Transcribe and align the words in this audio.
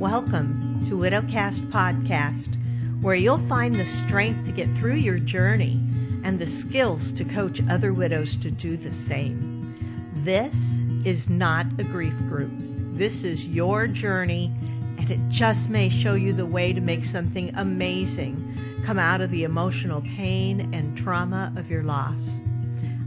Welcome 0.00 0.82
to 0.88 0.96
Widowcast 0.96 1.70
Podcast, 1.70 2.56
where 3.02 3.14
you'll 3.14 3.46
find 3.48 3.74
the 3.74 3.84
strength 3.84 4.46
to 4.46 4.52
get 4.52 4.66
through 4.78 4.94
your 4.94 5.18
journey 5.18 5.78
and 6.24 6.38
the 6.38 6.46
skills 6.46 7.12
to 7.12 7.24
coach 7.26 7.60
other 7.68 7.92
widows 7.92 8.34
to 8.36 8.50
do 8.50 8.78
the 8.78 8.90
same. 8.90 10.24
This 10.24 10.54
is 11.04 11.28
not 11.28 11.66
a 11.78 11.84
grief 11.84 12.16
group. 12.30 12.50
This 12.96 13.24
is 13.24 13.44
your 13.44 13.86
journey, 13.86 14.50
and 14.96 15.10
it 15.10 15.20
just 15.28 15.68
may 15.68 15.90
show 15.90 16.14
you 16.14 16.32
the 16.32 16.46
way 16.46 16.72
to 16.72 16.80
make 16.80 17.04
something 17.04 17.54
amazing 17.54 18.82
come 18.86 18.98
out 18.98 19.20
of 19.20 19.30
the 19.30 19.44
emotional 19.44 20.00
pain 20.00 20.72
and 20.72 20.96
trauma 20.96 21.52
of 21.58 21.70
your 21.70 21.82
loss. 21.82 22.22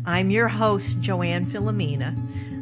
I'm 0.05 0.30
your 0.30 0.48
host, 0.48 1.00
Joanne 1.00 1.48
Filomena. 1.48 2.16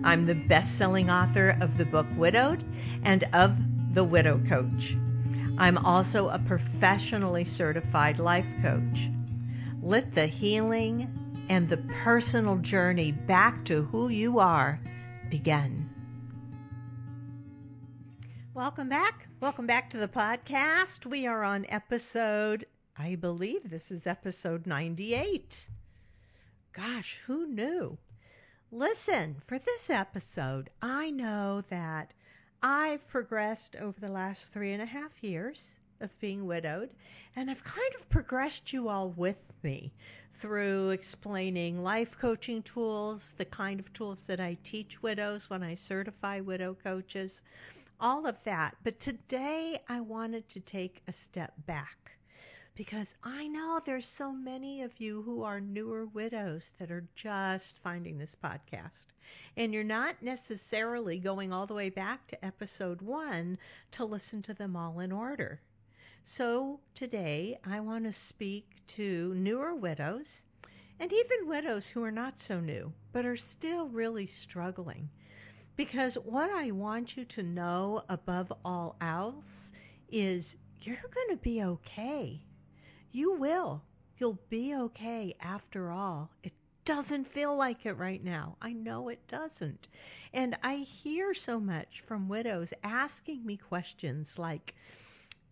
I'm 0.05 0.25
the 0.25 0.35
best 0.35 0.77
selling 0.77 1.09
author 1.09 1.57
of 1.59 1.77
the 1.77 1.83
book 1.83 2.07
Widowed 2.15 2.63
and 3.03 3.25
of 3.33 3.57
The 3.93 4.03
Widow 4.05 4.41
Coach. 4.47 4.95
I'm 5.57 5.77
also 5.77 6.29
a 6.29 6.39
professionally 6.39 7.43
certified 7.43 8.19
life 8.19 8.45
coach. 8.61 9.09
Let 9.81 10.15
the 10.15 10.27
healing 10.27 11.45
and 11.49 11.67
the 11.67 11.83
personal 12.01 12.55
journey 12.55 13.11
back 13.11 13.65
to 13.65 13.83
who 13.83 14.07
you 14.07 14.39
are 14.39 14.79
begin. 15.29 15.89
Welcome 18.53 18.87
back. 18.87 19.27
Welcome 19.41 19.67
back 19.67 19.89
to 19.89 19.97
the 19.97 20.07
podcast. 20.07 21.05
We 21.05 21.27
are 21.27 21.43
on 21.43 21.65
episode, 21.67 22.67
I 22.97 23.15
believe 23.15 23.69
this 23.69 23.91
is 23.91 24.07
episode 24.07 24.65
98. 24.65 25.67
Gosh, 26.71 27.17
who 27.27 27.45
knew? 27.45 27.97
Listen, 28.71 29.41
for 29.45 29.59
this 29.59 29.89
episode, 29.89 30.69
I 30.81 31.11
know 31.11 31.65
that 31.69 32.13
I've 32.63 33.07
progressed 33.07 33.75
over 33.77 33.99
the 33.99 34.11
last 34.11 34.45
three 34.53 34.71
and 34.73 34.83
a 34.83 34.85
half 34.85 35.23
years 35.23 35.59
of 35.99 36.19
being 36.19 36.45
widowed, 36.45 36.91
and 37.35 37.49
I've 37.49 37.63
kind 37.63 37.95
of 37.99 38.07
progressed 38.09 38.71
you 38.71 38.87
all 38.87 39.09
with 39.09 39.41
me 39.63 39.91
through 40.39 40.91
explaining 40.91 41.81
life 41.81 42.15
coaching 42.19 42.61
tools, 42.61 43.33
the 43.37 43.45
kind 43.45 43.79
of 43.79 43.91
tools 43.93 44.19
that 44.27 44.39
I 44.39 44.57
teach 44.63 45.01
widows 45.01 45.49
when 45.49 45.63
I 45.63 45.73
certify 45.73 46.39
widow 46.39 46.75
coaches, 46.83 47.31
all 47.99 48.27
of 48.27 48.37
that. 48.43 48.75
But 48.83 48.99
today 48.99 49.81
I 49.89 50.01
wanted 50.01 50.47
to 50.49 50.59
take 50.59 51.01
a 51.07 51.13
step 51.13 51.53
back 51.65 52.11
because 52.75 53.13
I 53.23 53.47
know 53.47 53.81
there's 53.85 54.07
so 54.07 54.31
many 54.31 54.81
of 54.81 54.99
you 54.99 55.21
who 55.23 55.43
are 55.43 55.59
newer 55.59 56.05
widows 56.05 56.63
that 56.79 56.89
are 56.89 57.07
just 57.15 57.79
finding 57.83 58.17
this 58.17 58.35
podcast. 58.41 59.11
And 59.57 59.73
you're 59.73 59.83
not 59.83 60.21
necessarily 60.21 61.19
going 61.19 61.51
all 61.51 61.67
the 61.67 61.73
way 61.73 61.89
back 61.89 62.27
to 62.27 62.45
episode 62.45 63.01
one 63.01 63.57
to 63.91 64.05
listen 64.05 64.41
to 64.43 64.53
them 64.53 64.75
all 64.75 64.99
in 65.01 65.11
order. 65.11 65.59
So 66.25 66.79
today 66.95 67.59
I 67.65 67.81
want 67.81 68.05
to 68.05 68.13
speak 68.13 68.65
to 68.95 69.33
newer 69.35 69.75
widows 69.75 70.27
and 70.99 71.11
even 71.11 71.47
widows 71.47 71.85
who 71.87 72.03
are 72.03 72.11
not 72.11 72.35
so 72.47 72.59
new, 72.59 72.93
but 73.11 73.25
are 73.25 73.37
still 73.37 73.87
really 73.89 74.27
struggling. 74.27 75.09
Because 75.75 76.15
what 76.15 76.49
I 76.49 76.71
want 76.71 77.17
you 77.17 77.25
to 77.25 77.43
know 77.43 78.03
above 78.07 78.53
all 78.63 78.95
else 79.01 79.71
is 80.11 80.55
you're 80.81 80.95
going 80.95 81.29
to 81.29 81.37
be 81.37 81.63
okay. 81.63 82.41
You 83.11 83.33
will. 83.33 83.81
You'll 84.17 84.39
be 84.49 84.73
okay 84.75 85.35
after 85.41 85.91
all. 85.91 86.29
It 86.43 86.53
doesn't 86.85 87.31
feel 87.31 87.55
like 87.55 87.85
it 87.85 87.93
right 87.93 88.23
now. 88.23 88.55
I 88.61 88.71
know 88.71 89.09
it 89.09 89.27
doesn't. 89.27 89.87
And 90.33 90.57
I 90.63 90.77
hear 90.77 91.33
so 91.33 91.59
much 91.59 92.03
from 92.07 92.29
widows 92.29 92.69
asking 92.83 93.45
me 93.45 93.57
questions 93.57 94.37
like, 94.37 94.73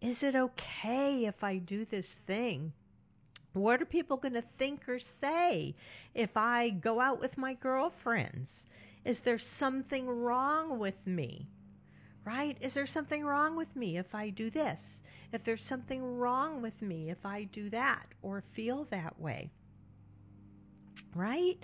is 0.01 0.23
it 0.23 0.35
okay 0.35 1.25
if 1.25 1.43
I 1.43 1.57
do 1.57 1.85
this 1.85 2.07
thing? 2.25 2.71
What 3.53 3.81
are 3.81 3.85
people 3.85 4.17
going 4.17 4.35
to 4.35 4.43
think 4.57 4.87
or 4.87 4.99
say 4.99 5.75
if 6.15 6.37
I 6.37 6.69
go 6.69 7.01
out 7.01 7.19
with 7.19 7.37
my 7.37 7.55
girlfriends? 7.55 8.63
Is 9.03 9.19
there 9.19 9.39
something 9.39 10.07
wrong 10.07 10.79
with 10.79 11.05
me? 11.05 11.47
Right? 12.23 12.57
Is 12.61 12.73
there 12.73 12.87
something 12.87 13.25
wrong 13.25 13.55
with 13.55 13.75
me 13.75 13.97
if 13.97 14.13
I 14.15 14.29
do 14.29 14.49
this? 14.49 14.81
If 15.31 15.43
there's 15.43 15.63
something 15.63 16.17
wrong 16.17 16.61
with 16.61 16.81
me 16.81 17.09
if 17.09 17.25
I 17.25 17.43
do 17.43 17.69
that 17.69 18.07
or 18.21 18.43
feel 18.53 18.87
that 18.91 19.19
way. 19.19 19.51
Right? 21.15 21.57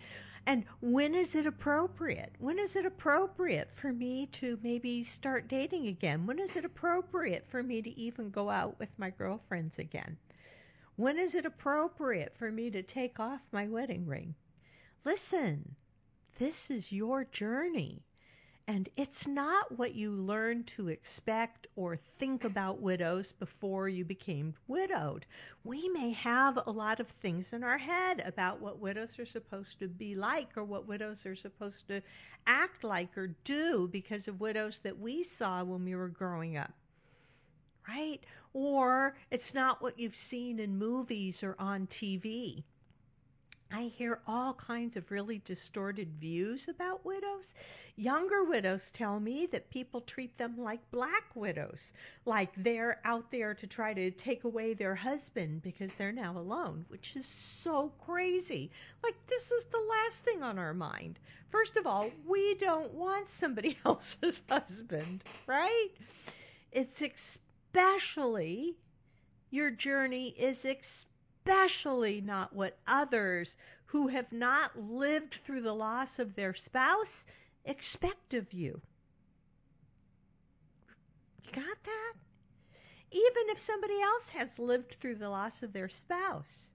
And 0.48 0.66
when 0.80 1.16
is 1.16 1.34
it 1.34 1.48
appropriate? 1.48 2.34
When 2.38 2.60
is 2.60 2.76
it 2.76 2.86
appropriate 2.86 3.70
for 3.76 3.92
me 3.92 4.28
to 4.34 4.60
maybe 4.62 5.04
start 5.04 5.48
dating 5.48 5.88
again? 5.88 6.28
When 6.28 6.38
is 6.38 6.56
it 6.56 6.66
appropriate 6.66 7.48
for 7.50 7.64
me 7.64 7.82
to 7.82 8.00
even 8.00 8.30
go 8.30 8.50
out 8.50 8.78
with 8.78 8.90
my 8.98 9.10
girlfriends 9.10 9.80
again? 9.80 10.18
When 10.98 11.18
is 11.18 11.34
it 11.34 11.46
appropriate 11.46 12.36
for 12.38 12.52
me 12.52 12.70
to 12.70 12.84
take 12.84 13.20
off 13.20 13.42
my 13.52 13.68
wedding 13.68 14.06
ring? 14.06 14.36
Listen, 15.04 15.76
this 16.38 16.70
is 16.70 16.92
your 16.92 17.24
journey. 17.24 18.04
And 18.68 18.90
it's 18.98 19.28
not 19.28 19.78
what 19.78 19.94
you 19.94 20.10
learned 20.10 20.66
to 20.76 20.88
expect 20.88 21.68
or 21.76 22.00
think 22.18 22.44
about 22.44 22.82
widows 22.82 23.32
before 23.38 23.88
you 23.90 24.04
became 24.04 24.56
widowed. 24.68 25.28
We 25.64 25.88
may 25.90 26.12
have 26.14 26.58
a 26.66 26.72
lot 26.72 27.00
of 27.00 27.08
things 27.22 27.46
in 27.52 27.64
our 27.64 27.78
head 27.78 28.24
about 28.26 28.60
what 28.60 28.80
widows 28.80 29.20
are 29.20 29.26
supposed 29.26 29.78
to 29.80 29.88
be 29.88 30.16
like 30.16 30.58
or 30.58 30.64
what 30.64 30.88
widows 30.88 31.28
are 31.28 31.36
supposed 31.36 31.88
to 31.90 32.02
act 32.48 32.84
like 32.84 33.16
or 33.16 33.28
do 33.44 33.88
because 33.92 34.28
of 34.28 34.40
widows 34.40 34.80
that 34.82 35.00
we 35.00 35.24
saw 35.24 35.64
when 35.64 35.86
we 35.86 35.96
were 35.96 36.08
growing 36.08 36.58
up. 36.58 36.74
Right? 37.88 38.22
Or 38.54 39.16
it's 39.30 39.54
not 39.54 39.84
what 39.84 40.00
you've 40.00 40.16
seen 40.16 40.58
in 40.58 40.80
movies 40.80 41.44
or 41.44 41.56
on 41.60 41.86
TV. 41.86 42.64
I 43.72 43.84
hear 43.84 44.20
all 44.28 44.54
kinds 44.54 44.96
of 44.96 45.12
really 45.12 45.42
distorted 45.44 46.20
views 46.20 46.68
about 46.68 47.06
widows. 47.06 47.46
Younger 47.98 48.44
widows 48.44 48.82
tell 48.94 49.20
me 49.20 49.48
that 49.52 49.70
people 49.70 50.02
treat 50.02 50.38
them 50.38 50.58
like 50.58 50.92
black 50.92 51.34
widows, 51.34 51.94
like 52.26 52.52
they're 52.58 53.00
out 53.06 53.32
there 53.32 53.54
to 53.54 53.68
try 53.68 53.94
to 53.94 54.12
take 54.12 54.44
away 54.44 54.74
their 54.74 54.96
husband 54.96 55.62
because 55.62 55.92
they're 55.98 56.12
now 56.12 56.38
alone, 56.38 56.86
which 56.90 57.16
is 57.16 57.26
so 57.26 57.94
crazy. 58.06 58.70
Like, 59.02 59.16
this 59.28 59.50
is 59.50 59.64
the 59.66 59.80
last 59.90 60.24
thing 60.24 60.44
on 60.44 60.60
our 60.60 60.74
mind. 60.74 61.20
First 61.50 61.78
of 61.78 61.88
all, 61.88 62.12
we 62.28 62.56
don't 62.56 62.94
want 62.94 63.30
somebody 63.30 63.78
else's 63.86 64.42
husband, 64.50 65.24
right? 65.48 65.90
It's 66.74 67.02
especially, 67.02 68.76
your 69.52 69.72
journey 69.72 70.36
is 70.38 70.66
especially 71.46 72.22
not 72.22 72.54
what 72.54 72.78
others 72.88 73.56
who 73.86 74.08
have 74.08 74.32
not 74.32 74.72
lived 74.80 75.38
through 75.46 75.62
the 75.62 75.74
loss 75.74 76.18
of 76.18 76.36
their 76.36 76.54
spouse 76.54 77.26
expect 77.66 78.34
of 78.34 78.52
you. 78.52 78.82
You 81.44 81.52
got 81.52 81.84
that? 81.84 82.14
Even 83.12 83.50
if 83.50 83.62
somebody 83.62 84.02
else 84.02 84.30
has 84.30 84.58
lived 84.58 84.96
through 85.00 85.16
the 85.16 85.30
loss 85.30 85.62
of 85.62 85.72
their 85.72 85.88
spouse, 85.90 86.68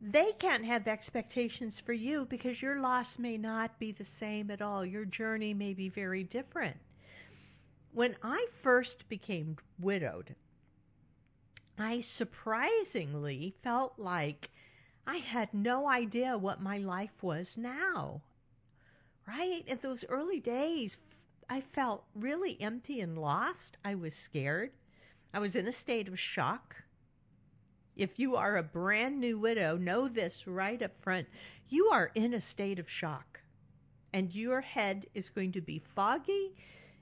they 0.00 0.32
can't 0.38 0.64
have 0.64 0.88
expectations 0.88 1.78
for 1.78 1.92
you 1.92 2.26
because 2.30 2.62
your 2.62 2.80
loss 2.80 3.18
may 3.18 3.36
not 3.36 3.78
be 3.78 3.92
the 3.92 4.06
same 4.18 4.50
at 4.50 4.62
all. 4.62 4.86
Your 4.86 5.04
journey 5.04 5.52
may 5.52 5.74
be 5.74 5.90
very 5.90 6.24
different. 6.24 6.78
When 7.92 8.16
I 8.22 8.46
first 8.62 9.06
became 9.10 9.58
widowed, 9.78 10.34
I 11.82 12.00
surprisingly 12.00 13.54
felt 13.62 13.94
like 13.98 14.50
I 15.06 15.16
had 15.16 15.54
no 15.54 15.88
idea 15.88 16.36
what 16.36 16.60
my 16.60 16.78
life 16.78 17.22
was 17.22 17.48
now. 17.56 18.22
Right? 19.26 19.64
In 19.66 19.78
those 19.80 20.04
early 20.08 20.40
days, 20.40 20.96
I 21.48 21.60
felt 21.60 22.04
really 22.14 22.60
empty 22.60 23.00
and 23.00 23.18
lost. 23.18 23.76
I 23.84 23.94
was 23.94 24.14
scared. 24.14 24.70
I 25.32 25.38
was 25.38 25.54
in 25.54 25.68
a 25.68 25.72
state 25.72 26.08
of 26.08 26.18
shock. 26.18 26.76
If 27.96 28.18
you 28.18 28.36
are 28.36 28.56
a 28.56 28.62
brand 28.62 29.20
new 29.20 29.38
widow, 29.38 29.76
know 29.76 30.08
this 30.08 30.46
right 30.46 30.80
up 30.82 30.92
front. 31.02 31.28
You 31.68 31.86
are 31.92 32.10
in 32.14 32.34
a 32.34 32.40
state 32.40 32.78
of 32.78 32.90
shock, 32.90 33.40
and 34.12 34.34
your 34.34 34.60
head 34.60 35.06
is 35.14 35.28
going 35.28 35.52
to 35.52 35.60
be 35.60 35.82
foggy, 35.94 36.54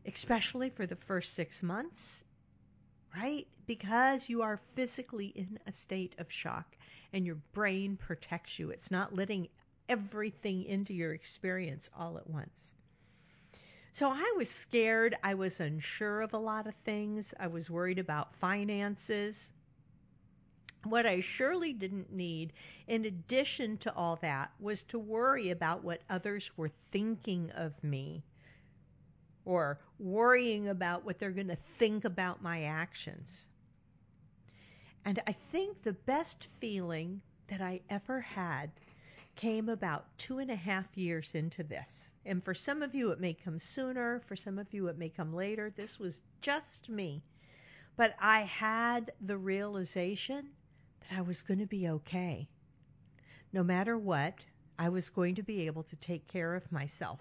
especially 0.06 0.70
for 0.70 0.86
the 0.86 0.96
first 0.96 1.34
six 1.34 1.62
months 1.62 2.24
right? 3.14 3.46
Because 3.66 4.28
you 4.28 4.42
are 4.42 4.60
physically 4.74 5.32
in 5.34 5.58
a 5.66 5.72
state 5.72 6.14
of 6.18 6.30
shock 6.30 6.76
and 7.12 7.24
your 7.26 7.36
brain 7.52 7.96
protects 7.96 8.58
you. 8.58 8.70
It's 8.70 8.90
not 8.90 9.14
letting 9.14 9.48
everything 9.88 10.64
into 10.64 10.92
your 10.92 11.14
experience 11.14 11.88
all 11.98 12.18
at 12.18 12.28
once. 12.28 12.50
So 13.92 14.08
I 14.08 14.34
was 14.36 14.48
scared. 14.48 15.16
I 15.24 15.34
was 15.34 15.58
unsure 15.60 16.20
of 16.20 16.32
a 16.32 16.38
lot 16.38 16.66
of 16.66 16.74
things. 16.84 17.26
I 17.40 17.48
was 17.48 17.70
worried 17.70 17.98
about 17.98 18.36
finances. 18.36 19.36
What 20.84 21.06
I 21.06 21.20
surely 21.20 21.72
didn't 21.72 22.12
need, 22.12 22.52
in 22.86 23.06
addition 23.06 23.78
to 23.78 23.94
all 23.94 24.16
that, 24.22 24.52
was 24.60 24.84
to 24.84 24.98
worry 24.98 25.50
about 25.50 25.82
what 25.82 26.02
others 26.08 26.50
were 26.56 26.70
thinking 26.92 27.50
of 27.56 27.72
me 27.82 28.22
or 29.48 29.78
worrying 29.98 30.68
about 30.68 31.06
what 31.06 31.18
they're 31.18 31.30
going 31.30 31.48
to 31.48 31.56
think 31.78 32.04
about 32.04 32.42
my 32.42 32.64
actions. 32.64 33.26
And 35.06 35.22
I 35.26 35.34
think 35.50 35.82
the 35.82 35.94
best 35.94 36.48
feeling 36.60 37.22
that 37.48 37.62
I 37.62 37.80
ever 37.88 38.20
had 38.20 38.70
came 39.36 39.70
about 39.70 40.04
two 40.18 40.38
and 40.38 40.50
a 40.50 40.56
half 40.56 40.84
years 40.94 41.30
into 41.32 41.62
this. 41.62 41.88
And 42.26 42.44
for 42.44 42.54
some 42.54 42.82
of 42.82 42.94
you, 42.94 43.10
it 43.10 43.20
may 43.20 43.32
come 43.32 43.58
sooner. 43.58 44.20
For 44.28 44.36
some 44.36 44.58
of 44.58 44.66
you, 44.74 44.88
it 44.88 44.98
may 44.98 45.08
come 45.08 45.32
later. 45.34 45.72
This 45.74 45.98
was 45.98 46.20
just 46.42 46.90
me. 46.90 47.22
But 47.96 48.16
I 48.20 48.42
had 48.42 49.12
the 49.26 49.38
realization 49.38 50.48
that 51.00 51.16
I 51.16 51.22
was 51.22 51.40
going 51.40 51.60
to 51.60 51.66
be 51.66 51.88
okay. 51.88 52.46
No 53.54 53.62
matter 53.62 53.96
what, 53.96 54.34
I 54.78 54.90
was 54.90 55.08
going 55.08 55.36
to 55.36 55.42
be 55.42 55.64
able 55.64 55.84
to 55.84 55.96
take 55.96 56.28
care 56.28 56.54
of 56.54 56.70
myself, 56.70 57.20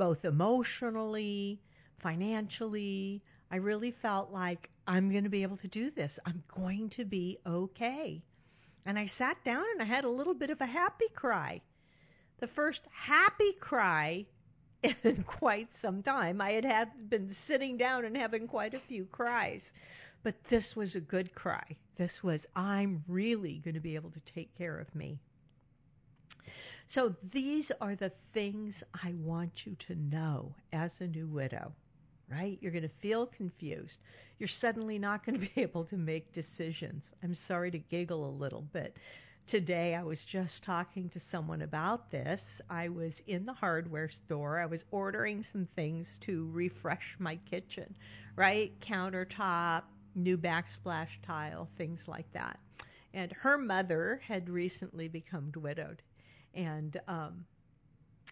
both 0.00 0.24
emotionally, 0.24 1.60
financially. 1.98 3.22
I 3.50 3.56
really 3.56 3.90
felt 3.90 4.32
like 4.32 4.70
I'm 4.86 5.10
going 5.10 5.24
to 5.24 5.30
be 5.30 5.42
able 5.42 5.58
to 5.58 5.68
do 5.68 5.90
this. 5.90 6.18
I'm 6.24 6.42
going 6.56 6.88
to 6.96 7.04
be 7.04 7.36
okay. 7.46 8.22
And 8.86 8.98
I 8.98 9.04
sat 9.04 9.44
down 9.44 9.62
and 9.74 9.82
I 9.82 9.84
had 9.84 10.04
a 10.04 10.10
little 10.10 10.32
bit 10.32 10.48
of 10.48 10.62
a 10.62 10.66
happy 10.66 11.10
cry. 11.14 11.60
The 12.38 12.46
first 12.46 12.80
happy 12.90 13.52
cry 13.60 14.24
in 15.04 15.22
quite 15.24 15.76
some 15.76 16.02
time. 16.02 16.40
I 16.40 16.52
had, 16.52 16.64
had 16.64 17.10
been 17.10 17.30
sitting 17.34 17.76
down 17.76 18.06
and 18.06 18.16
having 18.16 18.48
quite 18.48 18.72
a 18.72 18.80
few 18.80 19.04
cries. 19.04 19.70
But 20.22 20.42
this 20.44 20.74
was 20.74 20.94
a 20.94 21.00
good 21.00 21.34
cry. 21.34 21.76
This 21.96 22.22
was, 22.22 22.46
I'm 22.56 23.04
really 23.06 23.60
going 23.62 23.74
to 23.74 23.80
be 23.80 23.96
able 23.96 24.12
to 24.12 24.20
take 24.20 24.56
care 24.56 24.78
of 24.78 24.94
me. 24.94 25.18
So 26.90 27.16
these 27.32 27.72
are 27.80 27.96
the 27.96 28.12
things 28.34 28.82
I 28.92 29.14
want 29.14 29.64
you 29.64 29.76
to 29.86 29.94
know 29.94 30.54
as 30.74 31.00
a 31.00 31.06
new 31.06 31.26
widow, 31.26 31.72
right? 32.28 32.58
You're 32.60 32.72
going 32.72 32.82
to 32.82 32.88
feel 33.00 33.24
confused 33.24 33.98
you're 34.38 34.48
suddenly 34.48 34.98
not 34.98 35.24
going 35.24 35.38
to 35.40 35.46
be 35.46 35.52
able 35.62 35.84
to 35.84 35.96
make 35.96 36.32
decisions. 36.32 37.04
I'm 37.22 37.34
sorry 37.34 37.70
to 37.70 37.78
giggle 37.78 38.28
a 38.28 38.38
little 38.38 38.62
bit. 38.62 38.96
Today, 39.46 39.94
I 39.94 40.02
was 40.02 40.24
just 40.24 40.62
talking 40.62 41.08
to 41.10 41.20
someone 41.20 41.62
about 41.62 42.10
this. 42.10 42.60
I 42.70 42.88
was 42.88 43.14
in 43.26 43.46
the 43.46 43.52
hardware 43.52 44.08
store. 44.10 44.58
I 44.58 44.66
was 44.66 44.84
ordering 44.90 45.44
some 45.52 45.68
things 45.76 46.08
to 46.22 46.48
refresh 46.52 47.16
my 47.18 47.36
kitchen, 47.50 47.94
right? 48.36 48.72
Countertop, 48.80 49.82
new 50.14 50.38
backsplash 50.38 51.10
tile, 51.22 51.68
things 51.76 52.00
like 52.06 52.30
that. 52.32 52.58
And 53.14 53.32
her 53.32 53.58
mother 53.58 54.20
had 54.26 54.48
recently 54.48 55.08
become 55.08 55.52
widowed. 55.54 56.02
And 56.54 57.00
um, 57.08 57.44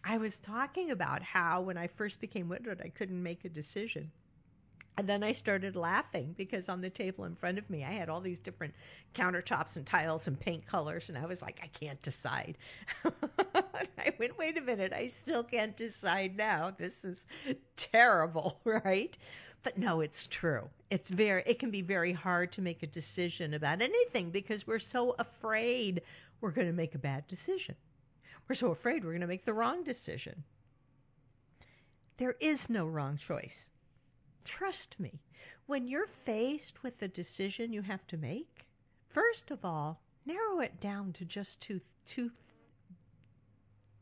I 0.05 0.19
was 0.19 0.39
talking 0.39 0.91
about 0.91 1.23
how 1.23 1.61
when 1.61 1.77
I 1.77 1.87
first 1.87 2.21
became 2.21 2.49
widowed, 2.49 2.81
I 2.85 2.89
couldn't 2.89 3.23
make 3.23 3.45
a 3.45 3.49
decision. 3.49 4.11
And 4.99 5.09
then 5.09 5.23
I 5.23 5.31
started 5.31 5.77
laughing 5.77 6.35
because 6.37 6.69
on 6.69 6.81
the 6.81 6.91
table 6.91 7.25
in 7.25 7.37
front 7.37 7.57
of 7.57 7.71
me, 7.71 7.85
I 7.85 7.93
had 7.93 8.09
all 8.09 8.21
these 8.21 8.41
different 8.41 8.75
countertops 9.15 9.77
and 9.77 9.87
tiles 9.87 10.27
and 10.27 10.39
paint 10.39 10.67
colors, 10.67 11.09
and 11.09 11.17
I 11.17 11.25
was 11.25 11.41
like, 11.41 11.61
I 11.63 11.69
can't 11.69 12.03
decide. 12.03 12.59
I 13.05 14.13
went, 14.19 14.37
wait 14.37 14.59
a 14.59 14.61
minute, 14.61 14.93
I 14.93 15.07
still 15.07 15.45
can't 15.45 15.77
decide 15.77 16.37
now. 16.37 16.73
This 16.77 17.05
is 17.05 17.27
terrible, 17.77 18.59
right? 18.65 19.17
But 19.63 19.79
no, 19.79 20.01
it's 20.01 20.27
true. 20.27 20.69
It's 20.91 21.11
very, 21.11 21.45
it 21.47 21.61
can 21.61 21.71
be 21.71 21.83
very 21.83 22.13
hard 22.13 22.53
to 22.55 22.61
make 22.61 22.83
a 22.83 22.89
decision 22.89 23.55
about 23.55 23.81
anything 23.81 24.31
because 24.31 24.67
we're 24.67 24.81
so 24.81 25.15
afraid 25.21 26.03
we're 26.41 26.51
going 26.51 26.67
to 26.67 26.73
make 26.73 26.97
a 26.97 26.99
bad 26.99 27.27
decision. 27.29 27.77
We're 28.49 28.55
so 28.55 28.71
afraid 28.71 29.05
we're 29.05 29.13
going 29.13 29.21
to 29.21 29.27
make 29.27 29.45
the 29.45 29.53
wrong 29.53 29.85
decision. 29.85 30.45
There 32.17 32.37
is 32.41 32.69
no 32.71 32.87
wrong 32.87 33.17
choice 33.17 33.65
Trust 34.49 34.99
me, 34.99 35.21
when 35.67 35.87
you're 35.87 36.07
faced 36.25 36.83
with 36.83 36.99
the 36.99 37.09
decision 37.09 37.71
you 37.71 37.83
have 37.83 38.07
to 38.07 38.17
make, 38.17 38.67
first 39.11 39.51
of 39.51 39.63
all, 39.63 40.01
narrow 40.25 40.61
it 40.61 40.81
down 40.81 41.13
to 41.13 41.27
just 41.27 41.61
two, 41.61 41.83
two 42.07 42.31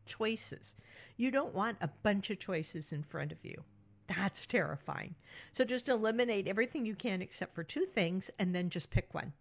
choices. 0.07 0.77
You 1.17 1.33
don't 1.33 1.53
want 1.53 1.79
a 1.81 1.91
bunch 2.05 2.31
of 2.31 2.39
choices 2.39 2.93
in 2.93 3.03
front 3.03 3.33
of 3.33 3.45
you. 3.45 3.61
That's 4.07 4.47
terrifying. 4.47 5.17
So 5.53 5.65
just 5.65 5.89
eliminate 5.89 6.47
everything 6.47 6.87
you 6.87 6.95
can 6.95 7.21
except 7.21 7.57
for 7.57 7.65
two 7.65 7.87
things 7.87 8.31
and 8.39 8.55
then 8.55 8.71
just 8.71 8.89
pick 8.89 9.13
one. 9.13 9.33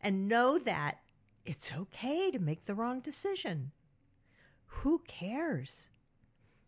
And 0.00 0.28
know 0.28 0.60
that 0.60 1.00
it's 1.44 1.72
okay 1.76 2.30
to 2.30 2.38
make 2.38 2.64
the 2.64 2.74
wrong 2.74 3.00
decision. 3.00 3.72
Who 4.82 4.98
cares? 5.08 5.88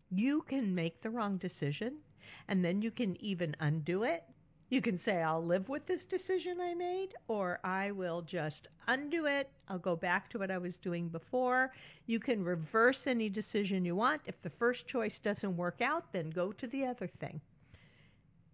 You 0.09 0.41
can 0.41 0.73
make 0.73 1.01
the 1.01 1.09
wrong 1.09 1.37
decision 1.37 2.01
and 2.47 2.65
then 2.65 2.81
you 2.81 2.91
can 2.91 3.15
even 3.21 3.55
undo 3.59 4.03
it. 4.03 4.23
You 4.69 4.81
can 4.81 4.97
say, 4.97 5.21
I'll 5.21 5.45
live 5.45 5.69
with 5.69 5.85
this 5.85 6.05
decision 6.05 6.59
I 6.59 6.73
made, 6.73 7.15
or 7.27 7.59
I 7.63 7.91
will 7.91 8.21
just 8.21 8.67
undo 8.87 9.25
it. 9.25 9.49
I'll 9.67 9.79
go 9.79 9.95
back 9.95 10.29
to 10.29 10.39
what 10.39 10.51
I 10.51 10.57
was 10.57 10.77
doing 10.77 11.09
before. 11.09 11.73
You 12.05 12.19
can 12.19 12.43
reverse 12.43 13.07
any 13.07 13.29
decision 13.29 13.85
you 13.85 13.95
want. 13.95 14.21
If 14.25 14.41
the 14.41 14.49
first 14.49 14.87
choice 14.87 15.19
doesn't 15.19 15.55
work 15.57 15.81
out, 15.81 16.11
then 16.11 16.29
go 16.31 16.51
to 16.51 16.67
the 16.67 16.85
other 16.85 17.07
thing. 17.07 17.41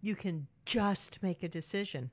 You 0.02 0.16
can 0.16 0.46
just 0.64 1.22
make 1.22 1.42
a 1.42 1.48
decision. 1.48 2.10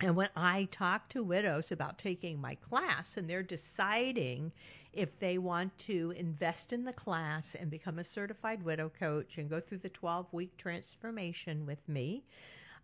And 0.00 0.14
when 0.14 0.28
I 0.36 0.68
talk 0.70 1.08
to 1.08 1.24
widows 1.24 1.72
about 1.72 1.98
taking 1.98 2.40
my 2.40 2.54
class 2.54 3.16
and 3.16 3.28
they're 3.28 3.42
deciding 3.42 4.52
if 4.92 5.18
they 5.18 5.38
want 5.38 5.76
to 5.86 6.12
invest 6.16 6.72
in 6.72 6.84
the 6.84 6.92
class 6.92 7.44
and 7.58 7.68
become 7.68 7.98
a 7.98 8.04
certified 8.04 8.62
widow 8.62 8.92
coach 8.96 9.38
and 9.38 9.50
go 9.50 9.60
through 9.60 9.78
the 9.78 9.88
12 9.88 10.26
week 10.32 10.56
transformation 10.56 11.66
with 11.66 11.80
me, 11.88 12.22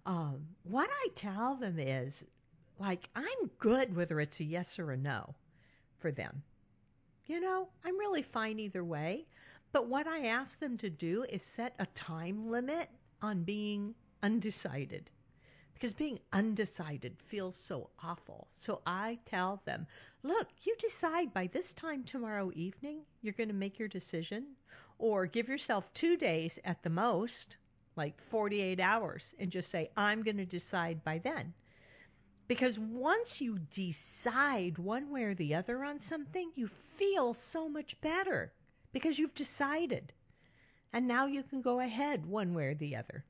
um, 0.06 0.40
what 0.64 0.90
I 0.90 1.08
tell 1.14 1.55
them 1.55 1.78
is 1.78 2.14
like, 2.81 3.08
I'm 3.14 3.50
good 3.60 3.94
whether 3.94 4.20
it's 4.20 4.40
a 4.40 4.44
yes 4.44 4.78
or 4.81 4.90
a 4.90 4.96
no 4.96 5.34
for 6.00 6.10
them. 6.10 6.43
You 7.26 7.40
know, 7.40 7.69
I'm 7.84 7.96
really 7.96 8.22
fine 8.22 8.58
either 8.58 8.84
way. 8.84 9.26
But 9.72 9.87
what 9.88 10.08
I 10.08 10.26
ask 10.26 10.58
them 10.58 10.76
to 10.78 10.90
do 10.90 11.25
is 11.28 11.43
set 11.43 11.75
a 11.78 11.87
time 11.94 12.50
limit 12.50 12.88
on 13.22 13.44
being 13.44 13.94
undecided 14.22 15.10
because 15.75 15.93
being 15.93 16.19
undecided 16.32 17.17
feels 17.26 17.56
so 17.56 17.91
awful. 18.03 18.47
So 18.59 18.81
I 18.87 19.19
tell 19.26 19.61
them, 19.65 19.87
look, 20.23 20.49
you 20.62 20.75
decide 20.81 21.35
by 21.35 21.49
this 21.49 21.73
time 21.75 22.05
tomorrow 22.05 22.50
evening 22.55 23.00
you're 23.21 23.35
going 23.35 23.49
to 23.49 23.55
make 23.55 23.79
your 23.79 23.88
decision, 23.88 24.47
or 24.99 25.26
give 25.26 25.49
yourself 25.49 25.93
two 25.93 26.17
days 26.17 26.59
at 26.65 26.82
the 26.82 26.91
most, 26.91 27.56
like 27.97 28.15
48 28.31 28.81
hours, 28.81 29.25
and 29.38 29.50
just 29.50 29.71
say, 29.71 29.91
I'm 29.97 30.23
going 30.23 30.37
to 30.37 30.47
decide 30.47 31.03
by 31.05 31.19
then. 31.19 31.53
Because 32.46 32.79
once 32.79 33.41
you 33.41 33.58
decide 33.75 34.79
one 34.79 35.10
way 35.10 35.25
or 35.25 35.34
the 35.34 35.55
other 35.55 35.82
on 35.82 36.01
something, 36.01 36.51
you 36.55 36.69
feel 36.96 37.34
so 37.34 37.69
much 37.69 38.01
better 38.01 38.53
because 38.93 39.19
you've 39.19 39.34
decided. 39.34 40.13
And 40.93 41.08
now 41.08 41.27
you 41.27 41.43
can 41.43 41.63
go 41.63 41.81
ahead 41.81 42.27
one 42.27 42.55
way 42.55 42.67
or 42.67 42.75
the 42.75 42.96
other. 42.96 43.25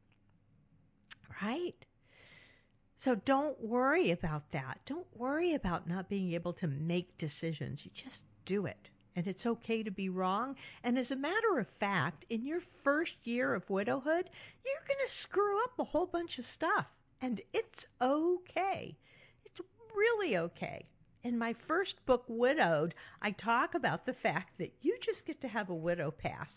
Right? 1.42 1.86
So 3.04 3.14
don't 3.14 3.60
worry 3.60 4.12
about 4.12 4.50
that. 4.52 4.80
Don't 4.86 5.06
worry 5.14 5.52
about 5.52 5.86
not 5.86 6.08
being 6.08 6.32
able 6.32 6.54
to 6.54 6.66
make 6.66 7.18
decisions. 7.18 7.84
You 7.84 7.90
just 7.94 8.22
do 8.46 8.64
it. 8.64 8.88
And 9.14 9.26
it's 9.26 9.44
okay 9.44 9.82
to 9.82 9.90
be 9.90 10.08
wrong. 10.08 10.56
And 10.82 10.98
as 10.98 11.10
a 11.10 11.16
matter 11.16 11.58
of 11.58 11.68
fact, 11.78 12.24
in 12.30 12.46
your 12.46 12.62
first 12.82 13.16
year 13.24 13.52
of 13.54 13.68
widowhood, 13.68 14.30
you're 14.64 14.88
going 14.88 15.06
to 15.06 15.14
screw 15.14 15.62
up 15.64 15.72
a 15.78 15.84
whole 15.84 16.06
bunch 16.06 16.38
of 16.38 16.46
stuff. 16.46 16.86
And 17.20 17.42
it's 17.52 17.84
okay. 18.00 18.96
It's 19.44 19.60
really 19.94 20.38
okay. 20.38 20.86
In 21.24 21.36
my 21.36 21.52
first 21.52 22.04
book, 22.06 22.24
Widowed, 22.26 22.94
I 23.20 23.32
talk 23.32 23.74
about 23.74 24.06
the 24.06 24.14
fact 24.14 24.56
that 24.56 24.72
you 24.80 24.96
just 25.02 25.26
get 25.26 25.42
to 25.42 25.48
have 25.48 25.68
a 25.68 25.74
widow 25.74 26.10
pass 26.10 26.52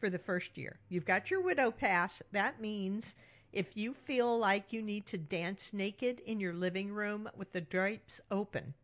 for 0.00 0.10
the 0.10 0.18
first 0.18 0.58
year. 0.58 0.80
You've 0.88 1.06
got 1.06 1.30
your 1.30 1.42
widow 1.42 1.70
pass. 1.70 2.20
That 2.32 2.60
means 2.60 3.04
if 3.52 3.76
you 3.76 3.94
feel 3.94 4.38
like 4.38 4.72
you 4.72 4.82
need 4.82 5.06
to 5.06 5.18
dance 5.18 5.60
naked 5.72 6.20
in 6.26 6.40
your 6.40 6.54
living 6.54 6.92
room 6.92 7.28
with 7.36 7.52
the 7.52 7.60
drapes 7.60 8.20
open, 8.30 8.74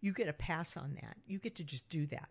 you 0.00 0.12
get 0.12 0.28
a 0.28 0.32
pass 0.32 0.68
on 0.76 0.96
that. 1.02 1.16
You 1.26 1.38
get 1.38 1.56
to 1.56 1.64
just 1.64 1.88
do 1.90 2.06
that. 2.06 2.30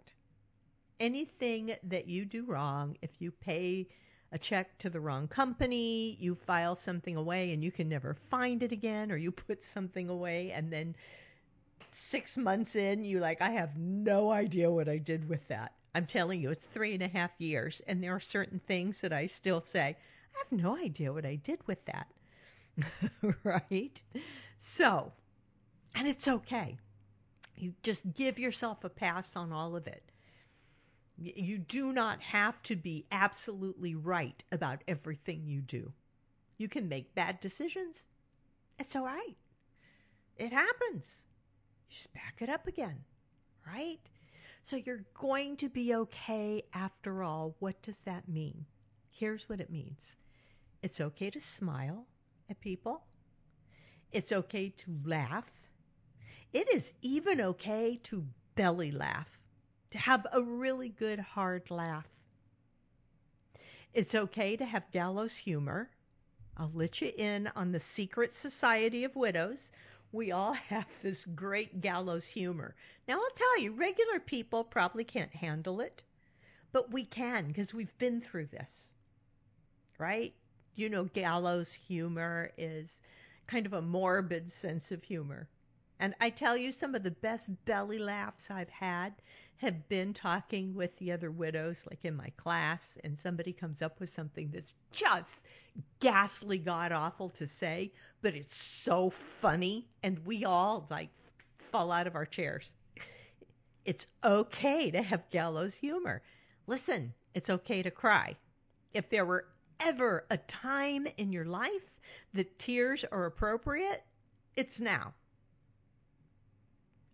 Anything 0.99 1.75
that 1.83 2.07
you 2.07 2.25
do 2.25 2.45
wrong, 2.45 2.97
if 3.01 3.11
you 3.19 3.31
pay 3.31 3.87
a 4.31 4.37
check 4.37 4.77
to 4.79 4.89
the 4.89 4.99
wrong 4.99 5.27
company, 5.27 6.17
you 6.19 6.35
file 6.35 6.77
something 6.83 7.15
away 7.15 7.53
and 7.53 7.63
you 7.63 7.71
can 7.71 7.87
never 7.87 8.15
find 8.29 8.63
it 8.63 8.71
again, 8.71 9.11
or 9.11 9.17
you 9.17 9.31
put 9.31 9.63
something 9.63 10.09
away 10.09 10.51
and 10.51 10.73
then 10.73 10.95
six 11.93 12.37
months 12.37 12.75
in, 12.75 13.03
you 13.03 13.19
like, 13.19 13.41
I 13.41 13.51
have 13.51 13.77
no 13.77 14.31
idea 14.31 14.69
what 14.69 14.89
I 14.89 14.97
did 14.97 15.29
with 15.29 15.47
that. 15.47 15.73
I'm 15.95 16.05
telling 16.05 16.41
you, 16.41 16.51
it's 16.51 16.65
three 16.73 16.93
and 16.93 17.03
a 17.03 17.07
half 17.07 17.31
years, 17.37 17.81
and 17.87 18.03
there 18.03 18.15
are 18.15 18.19
certain 18.19 18.61
things 18.67 19.01
that 19.01 19.13
I 19.13 19.27
still 19.27 19.61
say, 19.61 19.97
I 20.37 20.43
have 20.49 20.59
no 20.63 20.77
idea 20.77 21.11
what 21.11 21.25
I 21.25 21.35
did 21.35 21.59
with 21.67 21.83
that. 21.85 22.07
right? 23.43 23.99
So, 24.61 25.11
and 25.95 26.07
it's 26.07 26.27
okay. 26.27 26.77
You 27.55 27.73
just 27.81 28.03
give 28.13 28.37
yourself 28.37 28.83
a 28.83 28.89
pass 28.89 29.25
on 29.35 29.51
all 29.51 29.75
of 29.75 29.87
it. 29.87 30.03
You 31.17 31.57
do 31.57 31.91
not 31.91 32.21
have 32.21 32.61
to 32.63 32.75
be 32.75 33.07
absolutely 33.11 33.95
right 33.95 34.43
about 34.51 34.83
everything 34.87 35.41
you 35.47 35.61
do. 35.61 35.91
You 36.59 36.69
can 36.69 36.87
make 36.87 37.15
bad 37.15 37.39
decisions. 37.39 38.03
It's 38.77 38.95
all 38.95 39.05
right. 39.05 39.35
It 40.37 40.53
happens. 40.53 41.05
You 41.89 41.95
just 41.97 42.13
back 42.13 42.35
it 42.41 42.49
up 42.49 42.67
again, 42.67 43.03
right? 43.65 43.99
So 44.67 44.75
you're 44.75 45.05
going 45.19 45.57
to 45.57 45.69
be 45.69 45.95
okay 45.95 46.63
after 46.75 47.23
all. 47.23 47.55
What 47.57 47.81
does 47.81 47.99
that 48.05 48.29
mean? 48.29 48.65
Here's 49.09 49.49
what 49.49 49.59
it 49.59 49.71
means 49.71 49.97
it's 50.81 51.01
okay 51.01 51.29
to 51.29 51.41
smile 51.41 52.05
at 52.49 52.59
people, 52.61 53.01
it's 54.11 54.31
okay 54.31 54.69
to 54.69 54.95
laugh. 55.05 55.51
It 56.53 56.67
is 56.73 56.91
even 57.01 57.41
okay 57.41 57.99
to 58.03 58.25
belly 58.55 58.91
laugh, 58.91 59.27
to 59.91 59.97
have 59.97 60.25
a 60.31 60.41
really 60.41 60.89
good 60.89 61.19
hard 61.19 61.69
laugh. 61.69 62.07
It's 63.93 64.15
okay 64.15 64.55
to 64.55 64.65
have 64.65 64.91
gallows 64.91 65.35
humor. 65.35 65.89
I'll 66.55 66.71
let 66.73 67.01
you 67.01 67.11
in 67.17 67.49
on 67.55 67.71
the 67.71 67.79
secret 67.79 68.35
society 68.35 69.03
of 69.03 69.15
widows. 69.15 69.69
We 70.11 70.31
all 70.31 70.53
have 70.69 70.87
this 71.03 71.25
great 71.35 71.81
gallows 71.81 72.25
humor. 72.25 72.75
Now, 73.07 73.15
I'll 73.15 73.35
tell 73.35 73.59
you, 73.59 73.71
regular 73.71 74.19
people 74.19 74.63
probably 74.63 75.03
can't 75.03 75.33
handle 75.33 75.81
it, 75.81 76.01
but 76.71 76.91
we 76.91 77.05
can 77.05 77.47
because 77.47 77.73
we've 77.73 77.97
been 77.97 78.21
through 78.21 78.47
this, 78.47 78.69
right? 79.97 80.33
You 80.77 80.89
know, 80.89 81.05
gallows 81.05 81.73
humor 81.87 82.51
is 82.55 82.87
kind 83.47 83.65
of 83.65 83.73
a 83.73 83.81
morbid 83.81 84.53
sense 84.53 84.91
of 84.91 85.03
humor. 85.03 85.49
And 85.99 86.13
I 86.21 86.29
tell 86.29 86.55
you, 86.55 86.71
some 86.71 86.93
of 86.93 87.01
the 87.01 87.09
best 87.09 87.47
belly 87.65 87.97
laughs 87.97 88.45
I've 88.51 88.69
had 88.69 89.13
have 89.57 89.89
been 89.89 90.13
talking 90.13 90.75
with 90.75 90.95
the 90.97 91.11
other 91.11 91.31
widows, 91.31 91.77
like 91.89 92.05
in 92.05 92.15
my 92.15 92.29
class, 92.37 92.81
and 93.03 93.19
somebody 93.19 93.51
comes 93.51 93.81
up 93.81 93.99
with 93.99 94.13
something 94.13 94.51
that's 94.53 94.75
just 94.91 95.39
ghastly 95.99 96.59
god 96.59 96.91
awful 96.91 97.29
to 97.29 97.47
say, 97.47 97.91
but 98.21 98.35
it's 98.35 98.55
so 98.55 99.11
funny, 99.41 99.87
and 100.03 100.23
we 100.27 100.45
all 100.45 100.85
like 100.91 101.09
fall 101.71 101.91
out 101.91 102.05
of 102.05 102.13
our 102.13 102.27
chairs. 102.27 102.73
It's 103.83 104.05
okay 104.23 104.91
to 104.91 105.01
have 105.01 105.27
gallows 105.31 105.73
humor. 105.73 106.21
Listen, 106.67 107.13
it's 107.33 107.49
okay 107.49 107.81
to 107.81 107.89
cry. 107.89 108.35
If 108.93 109.09
there 109.09 109.25
were 109.25 109.45
ever 109.79 110.25
a 110.29 110.37
time 110.37 111.07
in 111.17 111.31
your 111.31 111.45
life 111.45 111.91
that 112.33 112.59
tears 112.59 113.05
are 113.11 113.25
appropriate, 113.25 114.03
it's 114.55 114.79
now. 114.79 115.13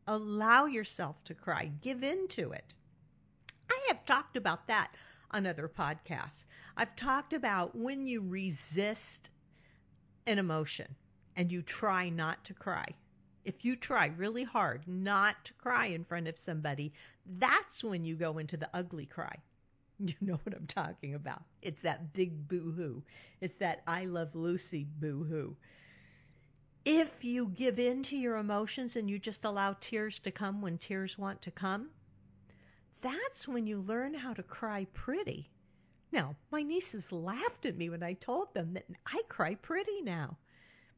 Allow 0.07 0.65
yourself 0.65 1.15
to 1.25 1.33
cry, 1.33 1.71
give 1.81 2.03
in 2.03 2.27
to 2.29 2.51
it. 2.51 2.73
I 3.69 3.79
have 3.87 4.05
talked 4.05 4.35
about 4.35 4.67
that 4.67 4.91
on 5.31 5.47
other 5.47 5.67
podcasts. 5.67 6.43
I've 6.75 6.95
talked 6.95 7.33
about 7.33 7.75
when 7.75 8.05
you 8.05 8.21
resist 8.21 9.29
an 10.25 10.39
emotion 10.39 10.95
and 11.35 11.51
you 11.51 11.61
try 11.61 12.09
not 12.09 12.43
to 12.45 12.53
cry. 12.53 12.85
If 13.45 13.65
you 13.65 13.75
try 13.75 14.07
really 14.07 14.43
hard 14.43 14.87
not 14.87 15.43
to 15.45 15.53
cry 15.53 15.87
in 15.87 16.05
front 16.05 16.27
of 16.27 16.37
somebody, 16.37 16.93
that's 17.39 17.83
when 17.83 18.05
you 18.05 18.15
go 18.15 18.37
into 18.37 18.57
the 18.57 18.69
ugly 18.73 19.05
cry. 19.05 19.37
You 20.07 20.15
know 20.19 20.39
what 20.43 20.55
I'm 20.55 20.67
talking 20.67 21.15
about. 21.15 21.43
It's 21.61 21.81
that 21.81 22.11
big 22.13 22.47
boo 22.49 22.73
hoo. 22.75 23.03
It's 23.39 23.55
that 23.59 23.83
I 23.87 24.03
love 24.05 24.35
Lucy 24.35 24.85
boo 24.99 25.23
hoo. 25.23 25.55
If 26.83 27.23
you 27.23 27.47
give 27.55 27.79
in 27.79 28.03
to 28.03 28.17
your 28.17 28.35
emotions 28.35 28.97
and 28.97 29.09
you 29.09 29.17
just 29.17 29.45
allow 29.45 29.77
tears 29.79 30.19
to 30.19 30.31
come 30.31 30.61
when 30.61 30.77
tears 30.77 31.17
want 31.17 31.41
to 31.43 31.51
come, 31.51 31.89
that's 33.01 33.47
when 33.47 33.65
you 33.65 33.79
learn 33.81 34.13
how 34.13 34.33
to 34.33 34.43
cry 34.43 34.85
pretty. 34.93 35.49
Now, 36.11 36.35
my 36.51 36.61
nieces 36.61 37.11
laughed 37.11 37.65
at 37.65 37.77
me 37.77 37.89
when 37.89 38.03
I 38.03 38.13
told 38.13 38.53
them 38.53 38.73
that 38.73 38.85
I 39.07 39.21
cry 39.29 39.55
pretty 39.55 40.01
now. 40.01 40.37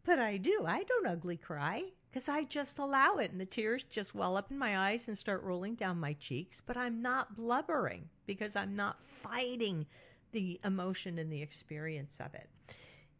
But 0.04 0.18
I 0.20 0.38
do. 0.38 0.66
I 0.68 0.84
don't 0.84 1.08
ugly 1.08 1.38
cry 1.38 1.84
because 2.16 2.30
I 2.30 2.46
just 2.46 2.80
allow 2.80 3.16
it 3.18 3.32
and 3.32 3.42
the 3.42 3.46
tears 3.46 3.84
just 3.92 4.16
well 4.16 4.38
up 4.38 4.50
in 4.50 4.58
my 4.58 4.90
eyes 4.90 5.02
and 5.08 5.20
start 5.20 5.44
rolling 5.44 5.76
down 5.76 6.00
my 6.00 6.14
cheeks. 6.14 6.62
But 6.66 6.78
I'm 6.78 7.02
not 7.02 7.36
blubbering 7.36 8.08
because 8.26 8.56
I'm 8.56 8.74
not 8.74 8.96
fighting 9.22 9.86
the 10.32 10.58
emotion 10.64 11.20
and 11.20 11.30
the 11.30 11.42
experience 11.42 12.14
of 12.22 12.34
it. 12.34 12.48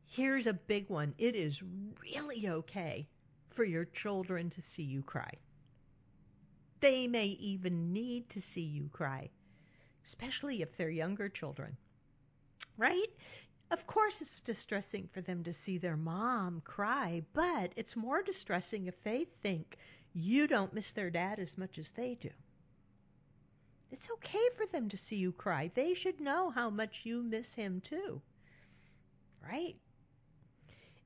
Here's 0.06 0.48
a 0.48 0.54
big 0.54 0.90
one 0.90 1.14
it 1.18 1.36
is 1.36 1.62
really 2.02 2.48
okay 2.48 3.06
for 3.54 3.66
your 3.66 3.84
children 3.84 4.50
to 4.52 4.62
see 4.62 4.84
you 4.84 5.02
cry. 5.02 5.34
They 6.80 7.06
may 7.06 7.28
even 7.42 7.92
need 7.92 8.30
to 8.30 8.42
see 8.42 8.62
you 8.62 8.90
cry, 8.94 9.30
especially 10.06 10.62
if 10.62 10.78
they're 10.78 10.90
younger 10.90 11.28
children. 11.28 11.76
Right? 12.78 13.12
Of 13.72 13.88
course, 13.88 14.22
it's 14.22 14.42
distressing 14.42 15.10
for 15.12 15.22
them 15.22 15.44
to 15.44 15.54
see 15.54 15.78
their 15.78 15.98
mom 15.98 16.62
cry, 16.64 17.24
but 17.34 17.72
it's 17.76 17.96
more 17.96 18.22
distressing 18.22 18.86
if 18.86 19.02
they 19.04 19.26
think 19.42 19.78
you 20.14 20.48
don't 20.48 20.74
miss 20.74 20.92
their 20.92 21.10
dad 21.10 21.40
as 21.40 21.58
much 21.58 21.78
as 21.78 21.90
they 21.92 22.16
do. 22.22 22.30
It's 23.92 24.10
okay 24.12 24.50
for 24.56 24.66
them 24.68 24.88
to 24.90 24.98
see 24.98 25.16
you 25.16 25.32
cry. 25.32 25.72
They 25.74 25.94
should 25.94 26.20
know 26.20 26.52
how 26.52 26.70
much 26.70 27.02
you 27.04 27.24
miss 27.24 27.54
him 27.54 27.82
too. 27.82 28.22
Right? 29.42 29.76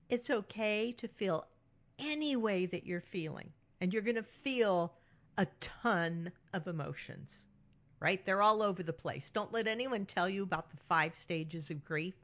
It's 0.09 0.29
okay 0.29 0.91
to 0.97 1.07
feel 1.07 1.45
any 1.97 2.35
way 2.35 2.65
that 2.65 2.85
you're 2.85 3.01
feeling, 3.01 3.51
and 3.79 3.93
you're 3.93 4.01
going 4.01 4.15
to 4.15 4.23
feel 4.43 4.93
a 5.37 5.47
ton 5.61 6.31
of 6.53 6.67
emotions. 6.67 7.29
Right? 7.99 8.25
They're 8.25 8.41
all 8.41 8.61
over 8.61 8.81
the 8.83 8.93
place. 8.93 9.29
Don't 9.33 9.53
let 9.53 9.67
anyone 9.67 10.05
tell 10.05 10.29
you 10.29 10.43
about 10.43 10.71
the 10.71 10.77
five 10.87 11.13
stages 11.21 11.69
of 11.69 11.85
grief 11.85 12.15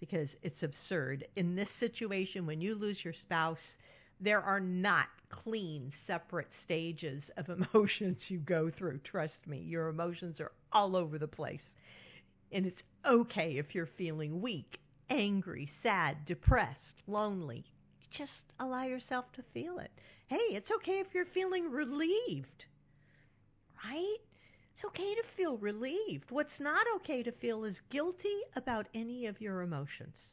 because 0.00 0.36
it's 0.42 0.62
absurd. 0.62 1.26
In 1.36 1.54
this 1.54 1.70
situation, 1.70 2.46
when 2.46 2.60
you 2.60 2.74
lose 2.74 3.04
your 3.04 3.14
spouse, 3.14 3.76
there 4.20 4.40
are 4.42 4.60
not 4.60 5.08
clean, 5.28 5.92
separate 6.06 6.52
stages 6.62 7.30
of 7.36 7.48
emotions 7.74 8.30
you 8.30 8.38
go 8.38 8.70
through. 8.70 8.98
Trust 8.98 9.46
me, 9.46 9.58
your 9.58 9.88
emotions 9.88 10.40
are 10.40 10.52
all 10.72 10.96
over 10.96 11.18
the 11.18 11.28
place. 11.28 11.70
And 12.52 12.66
it's 12.66 12.82
okay 13.04 13.58
if 13.58 13.74
you're 13.74 13.86
feeling 13.86 14.40
weak, 14.40 14.80
angry, 15.10 15.70
sad, 15.82 16.24
depressed, 16.26 17.02
lonely. 17.06 17.64
Just 18.10 18.42
allow 18.58 18.84
yourself 18.84 19.30
to 19.32 19.42
feel 19.42 19.78
it. 19.78 19.90
Hey, 20.28 20.36
it's 20.50 20.70
okay 20.70 20.98
if 21.00 21.14
you're 21.14 21.24
feeling 21.24 21.70
relieved, 21.70 22.64
right? 23.84 24.16
It's 24.76 24.84
okay 24.84 25.14
to 25.14 25.22
feel 25.22 25.56
relieved. 25.56 26.30
What's 26.30 26.60
not 26.60 26.86
okay 26.96 27.22
to 27.22 27.32
feel 27.32 27.64
is 27.64 27.80
guilty 27.88 28.42
about 28.54 28.88
any 28.92 29.24
of 29.24 29.40
your 29.40 29.62
emotions. 29.62 30.28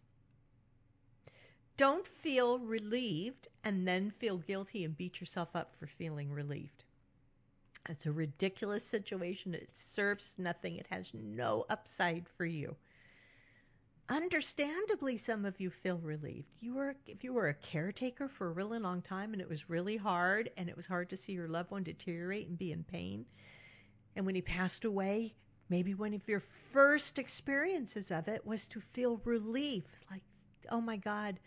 Don't 1.78 2.06
feel 2.06 2.60
relieved 2.60 3.48
and 3.64 3.88
then 3.88 4.12
feel 4.12 4.40
guilty 4.40 4.84
and 4.84 4.98
beat 4.98 5.22
yourself 5.22 5.56
up 5.56 5.78
for 5.80 5.88
feeling 5.88 6.30
relieved. 6.30 6.84
It's 7.88 8.06
a 8.06 8.12
ridiculous 8.12 8.84
situation. 8.84 9.56
It 9.56 9.70
serves 9.96 10.34
nothing. 10.38 10.76
It 10.76 10.88
has 10.90 11.06
no 11.14 11.66
upside 11.70 12.26
for 12.36 12.46
you. 12.46 12.76
Understandably, 14.10 15.18
some 15.18 15.46
of 15.46 15.62
you 15.62 15.70
feel 15.70 16.00
relieved. 16.00 16.50
You 16.60 16.74
were, 16.74 16.98
if 17.08 17.24
you 17.24 17.32
were 17.32 17.48
a 17.48 17.54
caretaker 17.54 18.28
for 18.28 18.48
a 18.48 18.54
really 18.54 18.80
long 18.80 19.04
time 19.04 19.32
and 19.32 19.42
it 19.42 19.48
was 19.48 19.70
really 19.70 19.96
hard 19.96 20.52
and 20.58 20.68
it 20.68 20.76
was 20.76 20.86
hard 20.86 21.10
to 21.12 21.18
see 21.18 21.32
your 21.32 21.48
loved 21.48 21.72
one 21.72 21.84
deteriorate 21.84 22.50
and 22.50 22.58
be 22.58 22.74
in 22.74 22.84
pain, 22.84 23.26
and 24.16 24.26
when 24.26 24.36
he 24.36 24.42
passed 24.42 24.86
away, 24.86 25.34
maybe 25.70 25.94
one 25.94 26.14
of 26.14 26.28
your 26.28 26.44
first 26.72 27.20
experiences 27.20 28.12
of 28.12 28.28
it 28.28 28.46
was 28.46 28.66
to 28.68 28.82
feel 28.94 29.22
relief 29.26 29.84
like, 30.12 30.22
oh 30.70 30.82
my 30.82 30.98
God, 30.98 31.40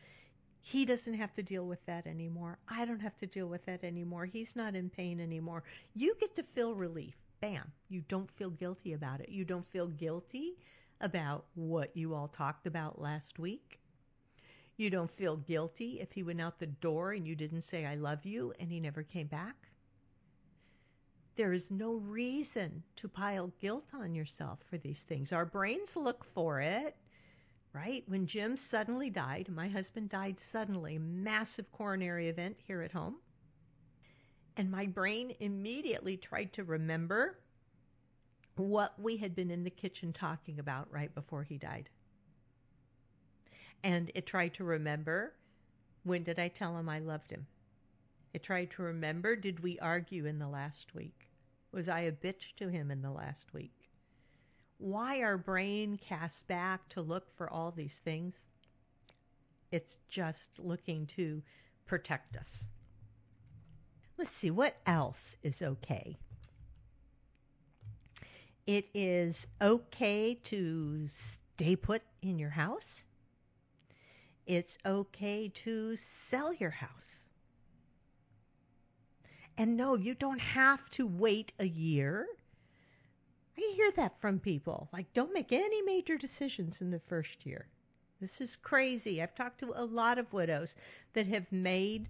he 0.61 0.85
doesn't 0.85 1.15
have 1.15 1.33
to 1.35 1.43
deal 1.43 1.67
with 1.67 1.85
that 1.87 2.07
anymore. 2.07 2.59
I 2.69 2.85
don't 2.85 3.01
have 3.01 3.17
to 3.19 3.27
deal 3.27 3.47
with 3.47 3.65
that 3.67 3.85
anymore. 3.85 4.27
He's 4.27 4.57
not 4.57 4.75
in 4.75 4.91
pain 4.91 5.21
anymore. 5.21 5.63
You 5.95 6.17
get 6.19 6.35
to 6.37 6.43
feel 6.55 6.75
relief. 6.75 7.15
Bam. 7.41 7.71
You 7.89 8.03
don't 8.09 8.31
feel 8.33 8.51
guilty 8.51 8.95
about 8.95 9.21
it. 9.21 9.29
You 9.29 9.45
don't 9.45 9.71
feel 9.71 9.87
guilty 9.87 10.55
about 11.01 11.45
what 11.55 11.97
you 11.97 12.15
all 12.15 12.29
talked 12.29 12.67
about 12.67 13.01
last 13.01 13.39
week. 13.39 13.79
You 14.77 14.91
don't 14.91 15.17
feel 15.17 15.37
guilty 15.37 16.01
if 16.01 16.13
he 16.13 16.23
went 16.23 16.41
out 16.41 16.59
the 16.59 16.67
door 16.67 17.13
and 17.13 17.27
you 17.27 17.35
didn't 17.35 17.63
say, 17.63 17.87
I 17.87 17.95
love 17.95 18.25
you, 18.27 18.53
and 18.59 18.71
he 18.71 18.81
never 18.81 19.03
came 19.03 19.27
back. 19.27 19.55
There 21.37 21.53
is 21.53 21.71
no 21.71 21.95
reason 21.95 22.83
to 22.97 23.09
pile 23.09 23.53
guilt 23.61 23.89
on 23.93 24.15
yourself 24.15 24.59
for 24.71 24.79
these 24.79 25.01
things. 25.07 25.33
Our 25.33 25.45
brains 25.45 25.95
look 25.95 26.25
for 26.25 26.63
it, 26.63 26.97
right? 27.75 28.03
When 28.09 28.27
Jim 28.27 28.57
suddenly 28.57 29.11
died, 29.11 29.51
my 29.51 29.69
husband 29.69 30.09
died 30.09 30.41
suddenly, 30.41 30.97
massive 30.97 31.71
coronary 31.73 32.31
event 32.31 32.57
here 32.67 32.81
at 32.81 32.93
home. 32.93 33.17
And 34.57 34.71
my 34.71 34.87
brain 34.87 35.35
immediately 35.41 36.17
tried 36.17 36.55
to 36.55 36.65
remember 36.65 37.39
what 38.57 38.99
we 38.99 39.19
had 39.19 39.37
been 39.37 39.51
in 39.51 39.63
the 39.63 39.71
kitchen 39.71 40.15
talking 40.15 40.59
about 40.59 40.91
right 40.91 41.15
before 41.15 41.43
he 41.43 41.59
died. 41.59 41.91
And 43.85 44.11
it 44.15 44.27
tried 44.27 44.55
to 44.55 44.65
remember 44.65 45.35
when 46.05 46.23
did 46.23 46.39
I 46.39 46.49
tell 46.49 46.79
him 46.79 46.89
I 46.89 47.01
loved 47.01 47.31
him? 47.31 47.47
It 48.33 48.43
tried 48.43 48.71
to 48.73 48.83
remember 48.83 49.37
did 49.37 49.61
we 49.61 49.79
argue 49.81 50.25
in 50.25 50.39
the 50.39 50.49
last 50.49 50.95
week? 50.95 51.26
Was 51.77 51.89
I 51.89 52.01
a 52.01 52.13
bitch 52.13 52.57
to 52.57 52.69
him 52.69 52.91
in 52.91 53.03
the 53.03 53.13
last 53.13 53.53
week? 53.53 53.87
why 54.79 55.23
our 55.23 55.39
brain 55.39 55.99
casts 55.99 56.43
back 56.43 56.89
to 56.91 57.01
look 57.01 57.25
for 57.37 57.49
all 57.51 57.71
these 57.71 57.95
things. 58.05 58.35
It's 59.73 59.97
just 60.09 60.59
looking 60.59 61.07
to 61.17 61.43
protect 61.87 62.37
us. 62.37 62.49
Let's 64.19 64.35
see, 64.37 64.51
what 64.51 64.77
else 64.87 65.37
is 65.43 65.63
okay? 65.63 66.17
It 68.67 68.87
is 68.95 69.47
okay 69.61 70.39
to 70.45 71.09
stay 71.55 71.77
put 71.77 72.03
in 72.23 72.39
your 72.39 72.51
house. 72.51 73.03
It's 74.47 74.79
okay 74.85 75.51
to 75.65 75.97
sell 75.97 76.53
your 76.53 76.71
house. 76.71 76.91
And 79.59 79.77
no, 79.77 79.97
you 79.97 80.15
don't 80.15 80.41
have 80.41 80.91
to 80.91 81.07
wait 81.07 81.53
a 81.59 81.67
year. 81.67 82.27
I 83.57 83.73
hear 83.75 83.91
that 83.93 84.21
from 84.21 84.39
people. 84.39 84.89
Like, 84.93 85.13
don't 85.15 85.33
make 85.33 85.51
any 85.51 85.81
major 85.83 86.19
decisions 86.19 86.77
in 86.81 86.91
the 86.91 87.01
first 87.09 87.45
year. 87.45 87.67
This 88.21 88.41
is 88.41 88.57
crazy. 88.57 89.23
I've 89.23 89.35
talked 89.35 89.61
to 89.61 89.73
a 89.75 89.85
lot 89.85 90.19
of 90.19 90.33
widows 90.33 90.75
that 91.15 91.27
have 91.27 91.51
made 91.51 92.09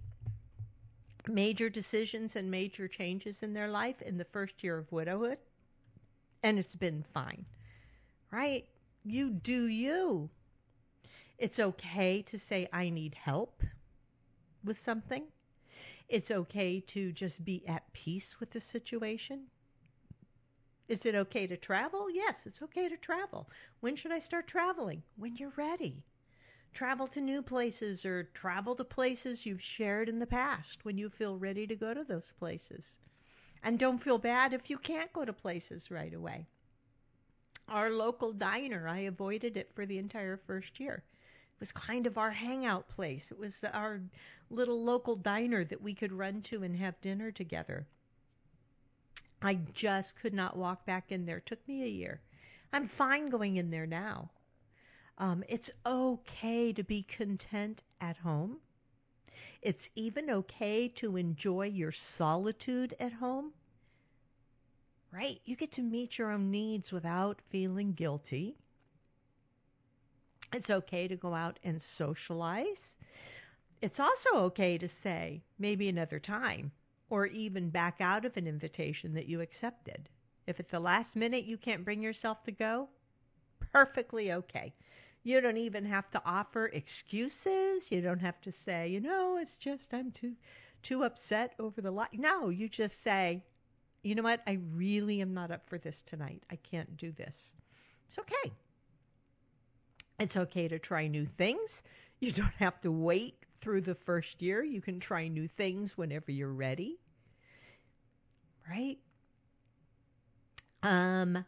major 1.27 1.69
decisions 1.69 2.35
and 2.35 2.49
major 2.49 2.87
changes 2.87 3.37
in 3.41 3.53
their 3.53 3.69
life 3.69 4.01
in 4.01 4.17
the 4.17 4.25
first 4.25 4.63
year 4.63 4.77
of 4.77 4.91
widowhood, 4.91 5.37
and 6.43 6.59
it's 6.59 6.75
been 6.75 7.03
fine. 7.13 7.45
Right? 8.31 8.65
You 9.03 9.29
do 9.29 9.67
you. 9.67 10.29
It's 11.37 11.59
okay 11.59 12.21
to 12.23 12.39
say, 12.39 12.67
I 12.73 12.89
need 12.89 13.15
help 13.15 13.61
with 14.63 14.83
something. 14.83 15.23
It's 16.09 16.31
okay 16.31 16.79
to 16.87 17.11
just 17.11 17.43
be 17.43 17.67
at 17.67 17.91
peace 17.91 18.39
with 18.39 18.51
the 18.51 18.61
situation. 18.61 19.47
Is 20.87 21.05
it 21.05 21.15
okay 21.15 21.47
to 21.47 21.57
travel? 21.57 22.09
Yes, 22.09 22.37
it's 22.45 22.61
okay 22.61 22.87
to 22.87 22.95
travel. 22.95 23.49
When 23.81 23.97
should 23.97 24.13
I 24.13 24.19
start 24.19 24.47
traveling? 24.47 25.03
When 25.17 25.35
you're 25.35 25.53
ready. 25.57 26.05
Travel 26.73 27.07
to 27.09 27.19
new 27.19 27.41
places 27.41 28.05
or 28.05 28.23
travel 28.33 28.73
to 28.75 28.85
places 28.85 29.45
you've 29.45 29.61
shared 29.61 30.07
in 30.07 30.19
the 30.19 30.25
past 30.25 30.85
when 30.85 30.97
you 30.97 31.09
feel 31.09 31.37
ready 31.37 31.67
to 31.67 31.75
go 31.75 31.93
to 31.93 32.05
those 32.05 32.31
places. 32.39 32.83
And 33.61 33.77
don't 33.77 34.01
feel 34.01 34.17
bad 34.17 34.53
if 34.53 34.69
you 34.69 34.77
can't 34.77 35.11
go 35.11 35.25
to 35.25 35.33
places 35.33 35.91
right 35.91 36.13
away. 36.13 36.47
Our 37.67 37.89
local 37.89 38.31
diner, 38.31 38.87
I 38.87 38.99
avoided 38.99 39.57
it 39.57 39.71
for 39.75 39.85
the 39.85 39.97
entire 39.97 40.37
first 40.37 40.79
year. 40.79 41.03
Was 41.59 41.71
kind 41.71 42.05
of 42.05 42.17
our 42.17 42.31
hangout 42.31 42.87
place. 42.87 43.23
It 43.31 43.39
was 43.39 43.53
our 43.73 43.99
little 44.49 44.83
local 44.83 45.15
diner 45.15 45.65
that 45.65 45.81
we 45.81 45.95
could 45.95 46.11
run 46.11 46.41
to 46.43 46.63
and 46.63 46.75
have 46.75 47.01
dinner 47.01 47.31
together. 47.31 47.87
I 49.41 49.55
just 49.73 50.15
could 50.15 50.33
not 50.33 50.57
walk 50.57 50.85
back 50.85 51.11
in 51.11 51.25
there. 51.25 51.37
It 51.37 51.45
took 51.45 51.67
me 51.67 51.83
a 51.83 51.87
year. 51.87 52.21
I'm 52.73 52.87
fine 52.87 53.29
going 53.29 53.57
in 53.57 53.71
there 53.71 53.85
now. 53.87 54.29
Um, 55.17 55.43
it's 55.47 55.69
okay 55.85 56.73
to 56.73 56.83
be 56.83 57.03
content 57.03 57.81
at 58.01 58.17
home. 58.17 58.57
It's 59.61 59.89
even 59.95 60.29
okay 60.29 60.87
to 60.95 61.17
enjoy 61.17 61.67
your 61.67 61.91
solitude 61.91 62.95
at 62.99 63.13
home. 63.13 63.51
Right? 65.11 65.41
You 65.45 65.55
get 65.55 65.71
to 65.73 65.81
meet 65.81 66.17
your 66.17 66.31
own 66.31 66.51
needs 66.51 66.91
without 66.91 67.41
feeling 67.49 67.93
guilty. 67.93 68.57
It's 70.53 70.69
okay 70.69 71.07
to 71.07 71.15
go 71.15 71.33
out 71.33 71.59
and 71.63 71.81
socialize. 71.81 72.93
It's 73.81 73.99
also 73.99 74.29
okay 74.35 74.77
to 74.77 74.87
say, 74.89 75.43
maybe 75.59 75.87
another 75.89 76.19
time, 76.19 76.71
or 77.09 77.25
even 77.25 77.69
back 77.69 77.97
out 77.99 78.25
of 78.25 78.37
an 78.37 78.47
invitation 78.47 79.13
that 79.13 79.27
you 79.27 79.41
accepted. 79.41 80.09
If 80.47 80.59
at 80.59 80.69
the 80.69 80.79
last 80.79 81.15
minute 81.15 81.45
you 81.45 81.57
can't 81.57 81.85
bring 81.85 82.01
yourself 82.01 82.43
to 82.45 82.51
go, 82.51 82.87
perfectly 83.71 84.31
okay. 84.31 84.73
You 85.23 85.41
don't 85.41 85.57
even 85.57 85.85
have 85.85 86.09
to 86.11 86.21
offer 86.25 86.67
excuses. 86.67 87.91
You 87.91 88.01
don't 88.01 88.21
have 88.21 88.39
to 88.41 88.51
say, 88.51 88.87
you 88.87 89.01
know, 89.01 89.37
it's 89.41 89.57
just 89.57 89.93
I'm 89.93 90.11
too 90.11 90.33
too 90.83 91.03
upset 91.03 91.53
over 91.59 91.81
the 91.81 91.91
lot. 91.91 92.09
No, 92.13 92.49
you 92.49 92.69
just 92.69 93.03
say, 93.03 93.43
you 94.03 94.15
know 94.15 94.23
what? 94.23 94.41
I 94.47 94.59
really 94.73 95.21
am 95.21 95.33
not 95.33 95.51
up 95.51 95.67
for 95.67 95.77
this 95.77 96.01
tonight. 96.05 96.43
I 96.49 96.55
can't 96.55 96.95
do 96.95 97.11
this. 97.11 97.35
It's 98.07 98.17
okay. 98.19 98.53
It's 100.19 100.35
okay 100.35 100.67
to 100.67 100.79
try 100.79 101.07
new 101.07 101.27
things. 101.37 101.81
You 102.19 102.31
don't 102.31 102.53
have 102.59 102.81
to 102.81 102.91
wait 102.91 103.35
through 103.61 103.81
the 103.81 103.95
first 103.95 104.41
year. 104.41 104.63
You 104.63 104.81
can 104.81 104.99
try 104.99 105.27
new 105.27 105.47
things 105.47 105.97
whenever 105.97 106.31
you're 106.31 106.53
ready. 106.53 106.99
Right? 108.69 108.97
Um, 110.83 111.45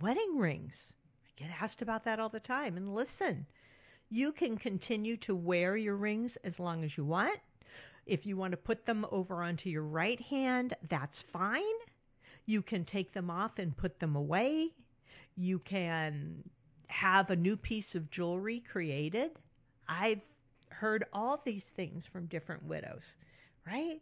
wedding 0.00 0.38
rings. 0.38 0.74
I 1.24 1.40
get 1.40 1.50
asked 1.60 1.82
about 1.82 2.04
that 2.04 2.20
all 2.20 2.28
the 2.28 2.40
time. 2.40 2.76
And 2.76 2.94
listen, 2.94 3.46
you 4.08 4.32
can 4.32 4.56
continue 4.56 5.16
to 5.18 5.34
wear 5.34 5.76
your 5.76 5.96
rings 5.96 6.36
as 6.44 6.60
long 6.60 6.84
as 6.84 6.96
you 6.96 7.04
want. 7.04 7.38
If 8.06 8.24
you 8.24 8.36
want 8.36 8.52
to 8.52 8.56
put 8.56 8.86
them 8.86 9.04
over 9.10 9.42
onto 9.42 9.68
your 9.68 9.82
right 9.82 10.20
hand, 10.20 10.74
that's 10.88 11.22
fine. 11.32 11.62
You 12.46 12.62
can 12.62 12.84
take 12.84 13.12
them 13.12 13.30
off 13.30 13.58
and 13.58 13.76
put 13.76 13.98
them 13.98 14.14
away. 14.14 14.70
You 15.34 15.58
can 15.58 16.44
have 16.88 17.30
a 17.30 17.36
new 17.36 17.56
piece 17.56 17.94
of 17.94 18.10
jewelry 18.10 18.60
created. 18.70 19.30
I've 19.88 20.20
heard 20.70 21.04
all 21.12 21.40
these 21.44 21.64
things 21.64 22.04
from 22.06 22.26
different 22.26 22.64
widows, 22.64 23.02
right? 23.66 24.00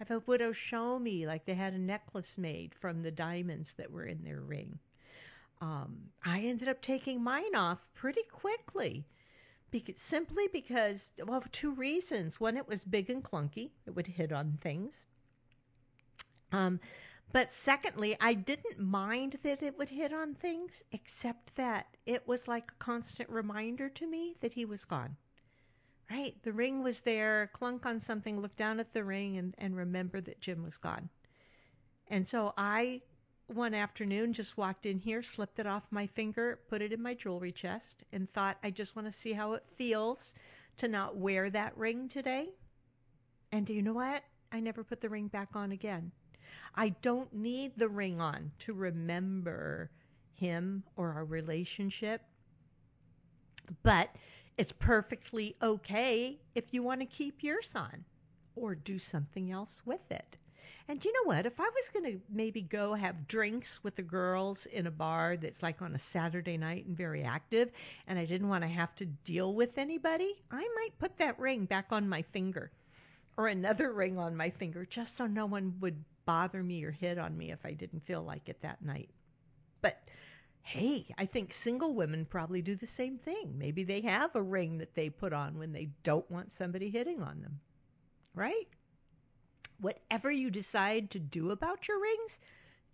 I've 0.00 0.08
had 0.08 0.26
widows 0.26 0.56
show 0.56 0.98
me 0.98 1.26
like 1.26 1.44
they 1.44 1.54
had 1.54 1.74
a 1.74 1.78
necklace 1.78 2.32
made 2.36 2.74
from 2.80 3.02
the 3.02 3.10
diamonds 3.10 3.70
that 3.76 3.90
were 3.90 4.06
in 4.06 4.22
their 4.24 4.40
ring. 4.40 4.78
Um, 5.60 5.96
I 6.24 6.40
ended 6.40 6.68
up 6.68 6.82
taking 6.82 7.22
mine 7.22 7.54
off 7.54 7.78
pretty 7.94 8.22
quickly, 8.32 9.04
because, 9.70 9.94
simply 9.98 10.48
because, 10.52 10.98
well, 11.24 11.44
two 11.52 11.72
reasons. 11.72 12.40
One, 12.40 12.56
it 12.56 12.66
was 12.68 12.84
big 12.84 13.10
and 13.10 13.22
clunky; 13.22 13.70
it 13.86 13.94
would 13.94 14.06
hit 14.08 14.32
on 14.32 14.58
things. 14.60 14.92
Um, 16.52 16.80
but 17.32 17.50
secondly, 17.50 18.16
I 18.20 18.34
didn't 18.34 18.78
mind 18.78 19.38
that 19.42 19.62
it 19.62 19.78
would 19.78 19.88
hit 19.88 20.12
on 20.12 20.34
things, 20.34 20.82
except 20.92 21.54
that 21.56 21.86
it 22.04 22.28
was 22.28 22.46
like 22.46 22.70
a 22.70 22.84
constant 22.84 23.30
reminder 23.30 23.88
to 23.88 24.06
me 24.06 24.36
that 24.40 24.52
he 24.52 24.64
was 24.64 24.84
gone. 24.84 25.16
Right? 26.10 26.36
The 26.42 26.52
ring 26.52 26.82
was 26.82 27.00
there, 27.00 27.50
clunk 27.54 27.86
on 27.86 28.02
something, 28.02 28.40
look 28.40 28.54
down 28.56 28.80
at 28.80 28.92
the 28.92 29.02
ring, 29.02 29.38
and, 29.38 29.54
and 29.56 29.74
remember 29.74 30.20
that 30.20 30.40
Jim 30.40 30.62
was 30.62 30.76
gone. 30.76 31.08
And 32.08 32.28
so 32.28 32.52
I, 32.58 33.00
one 33.46 33.72
afternoon, 33.72 34.34
just 34.34 34.58
walked 34.58 34.84
in 34.84 34.98
here, 34.98 35.22
slipped 35.22 35.58
it 35.58 35.66
off 35.66 35.84
my 35.90 36.06
finger, 36.06 36.58
put 36.68 36.82
it 36.82 36.92
in 36.92 37.00
my 37.00 37.14
jewelry 37.14 37.52
chest, 37.52 38.04
and 38.12 38.30
thought, 38.32 38.58
I 38.62 38.70
just 38.70 38.94
want 38.94 39.10
to 39.10 39.18
see 39.18 39.32
how 39.32 39.54
it 39.54 39.64
feels 39.76 40.34
to 40.76 40.88
not 40.88 41.16
wear 41.16 41.48
that 41.48 41.76
ring 41.78 42.10
today. 42.10 42.50
And 43.52 43.64
do 43.64 43.72
you 43.72 43.80
know 43.80 43.94
what? 43.94 44.22
I 44.50 44.60
never 44.60 44.84
put 44.84 45.00
the 45.00 45.08
ring 45.08 45.28
back 45.28 45.50
on 45.54 45.72
again. 45.72 46.12
I 46.74 46.90
don't 47.02 47.32
need 47.32 47.72
the 47.76 47.88
ring 47.88 48.20
on 48.20 48.52
to 48.60 48.72
remember 48.72 49.90
him 50.34 50.82
or 50.96 51.12
our 51.12 51.24
relationship. 51.24 52.22
But 53.82 54.10
it's 54.58 54.72
perfectly 54.72 55.56
okay 55.62 56.38
if 56.54 56.64
you 56.72 56.82
want 56.82 57.00
to 57.00 57.06
keep 57.06 57.42
yours 57.42 57.70
on 57.74 58.04
or 58.56 58.74
do 58.74 58.98
something 58.98 59.50
else 59.50 59.82
with 59.84 60.10
it. 60.10 60.36
And 60.88 61.02
you 61.04 61.12
know 61.12 61.24
what? 61.24 61.46
If 61.46 61.60
I 61.60 61.64
was 61.64 61.88
going 61.92 62.12
to 62.12 62.20
maybe 62.28 62.60
go 62.60 62.94
have 62.94 63.28
drinks 63.28 63.78
with 63.82 63.94
the 63.96 64.02
girls 64.02 64.66
in 64.72 64.86
a 64.86 64.90
bar 64.90 65.36
that's 65.36 65.62
like 65.62 65.80
on 65.80 65.94
a 65.94 66.00
Saturday 66.00 66.56
night 66.56 66.86
and 66.86 66.96
very 66.96 67.22
active, 67.22 67.70
and 68.08 68.18
I 68.18 68.24
didn't 68.24 68.48
want 68.48 68.64
to 68.64 68.68
have 68.68 68.94
to 68.96 69.06
deal 69.06 69.54
with 69.54 69.78
anybody, 69.78 70.42
I 70.50 70.68
might 70.76 70.98
put 70.98 71.16
that 71.18 71.38
ring 71.38 71.66
back 71.66 71.86
on 71.90 72.08
my 72.08 72.22
finger 72.22 72.72
or 73.36 73.46
another 73.46 73.92
ring 73.92 74.18
on 74.18 74.36
my 74.36 74.50
finger 74.50 74.84
just 74.84 75.16
so 75.16 75.26
no 75.26 75.46
one 75.46 75.74
would 75.80 76.04
bother 76.24 76.62
me 76.62 76.84
or 76.84 76.90
hit 76.90 77.18
on 77.18 77.36
me 77.36 77.50
if 77.50 77.64
I 77.64 77.72
didn't 77.72 78.06
feel 78.06 78.22
like 78.22 78.48
it 78.48 78.60
that 78.62 78.82
night. 78.82 79.10
But 79.80 80.02
hey, 80.62 81.06
I 81.18 81.26
think 81.26 81.52
single 81.52 81.94
women 81.94 82.24
probably 82.24 82.62
do 82.62 82.76
the 82.76 82.86
same 82.86 83.18
thing. 83.18 83.54
Maybe 83.56 83.84
they 83.84 84.00
have 84.02 84.34
a 84.34 84.42
ring 84.42 84.78
that 84.78 84.94
they 84.94 85.10
put 85.10 85.32
on 85.32 85.58
when 85.58 85.72
they 85.72 85.88
don't 86.04 86.30
want 86.30 86.52
somebody 86.52 86.90
hitting 86.90 87.20
on 87.22 87.40
them. 87.42 87.60
Right? 88.34 88.68
Whatever 89.80 90.30
you 90.30 90.50
decide 90.50 91.10
to 91.10 91.18
do 91.18 91.50
about 91.50 91.88
your 91.88 92.00
rings, 92.00 92.38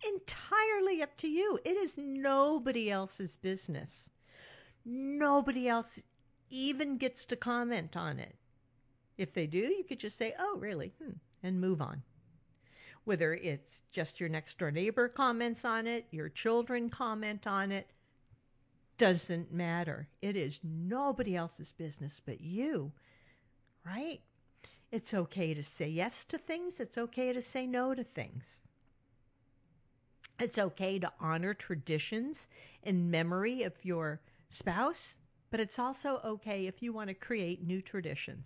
entirely 0.07 1.01
up 1.01 1.15
to 1.17 1.27
you. 1.27 1.59
It 1.63 1.77
is 1.77 1.93
nobody 1.97 2.89
else's 2.89 3.35
business. 3.35 3.91
Nobody 4.83 5.67
else 5.67 5.99
even 6.49 6.97
gets 6.97 7.25
to 7.25 7.35
comment 7.35 7.95
on 7.95 8.19
it. 8.19 8.35
If 9.17 9.33
they 9.33 9.45
do, 9.45 9.59
you 9.59 9.83
could 9.87 9.99
just 9.99 10.17
say, 10.17 10.33
oh, 10.39 10.57
really? 10.57 10.93
Hmm, 11.01 11.17
and 11.43 11.61
move 11.61 11.81
on 11.81 12.01
whether 13.05 13.33
it's 13.33 13.81
just 13.91 14.19
your 14.19 14.29
next 14.29 14.57
door 14.57 14.71
neighbor 14.71 15.07
comments 15.07 15.65
on 15.65 15.87
it, 15.87 16.05
your 16.11 16.29
children 16.29 16.89
comment 16.89 17.47
on 17.47 17.71
it, 17.71 17.87
doesn't 18.97 19.51
matter. 19.51 20.07
It 20.21 20.35
is 20.35 20.59
nobody 20.63 21.35
else's 21.35 21.71
business 21.71 22.21
but 22.25 22.41
you, 22.41 22.91
right? 23.85 24.19
It's 24.91 25.13
okay 25.13 25.53
to 25.53 25.63
say 25.63 25.87
yes 25.87 26.25
to 26.29 26.37
things, 26.37 26.79
it's 26.79 26.97
okay 26.97 27.33
to 27.33 27.41
say 27.41 27.65
no 27.65 27.93
to 27.93 28.03
things. 28.03 28.43
It's 30.39 30.57
okay 30.57 30.99
to 30.99 31.11
honor 31.19 31.53
traditions 31.53 32.37
in 32.83 33.11
memory 33.11 33.63
of 33.63 33.73
your 33.83 34.21
spouse, 34.49 35.13
but 35.51 35.59
it's 35.59 35.79
also 35.79 36.21
okay 36.23 36.67
if 36.67 36.81
you 36.81 36.93
want 36.93 37.09
to 37.09 37.13
create 37.13 37.65
new 37.65 37.81
traditions. 37.81 38.45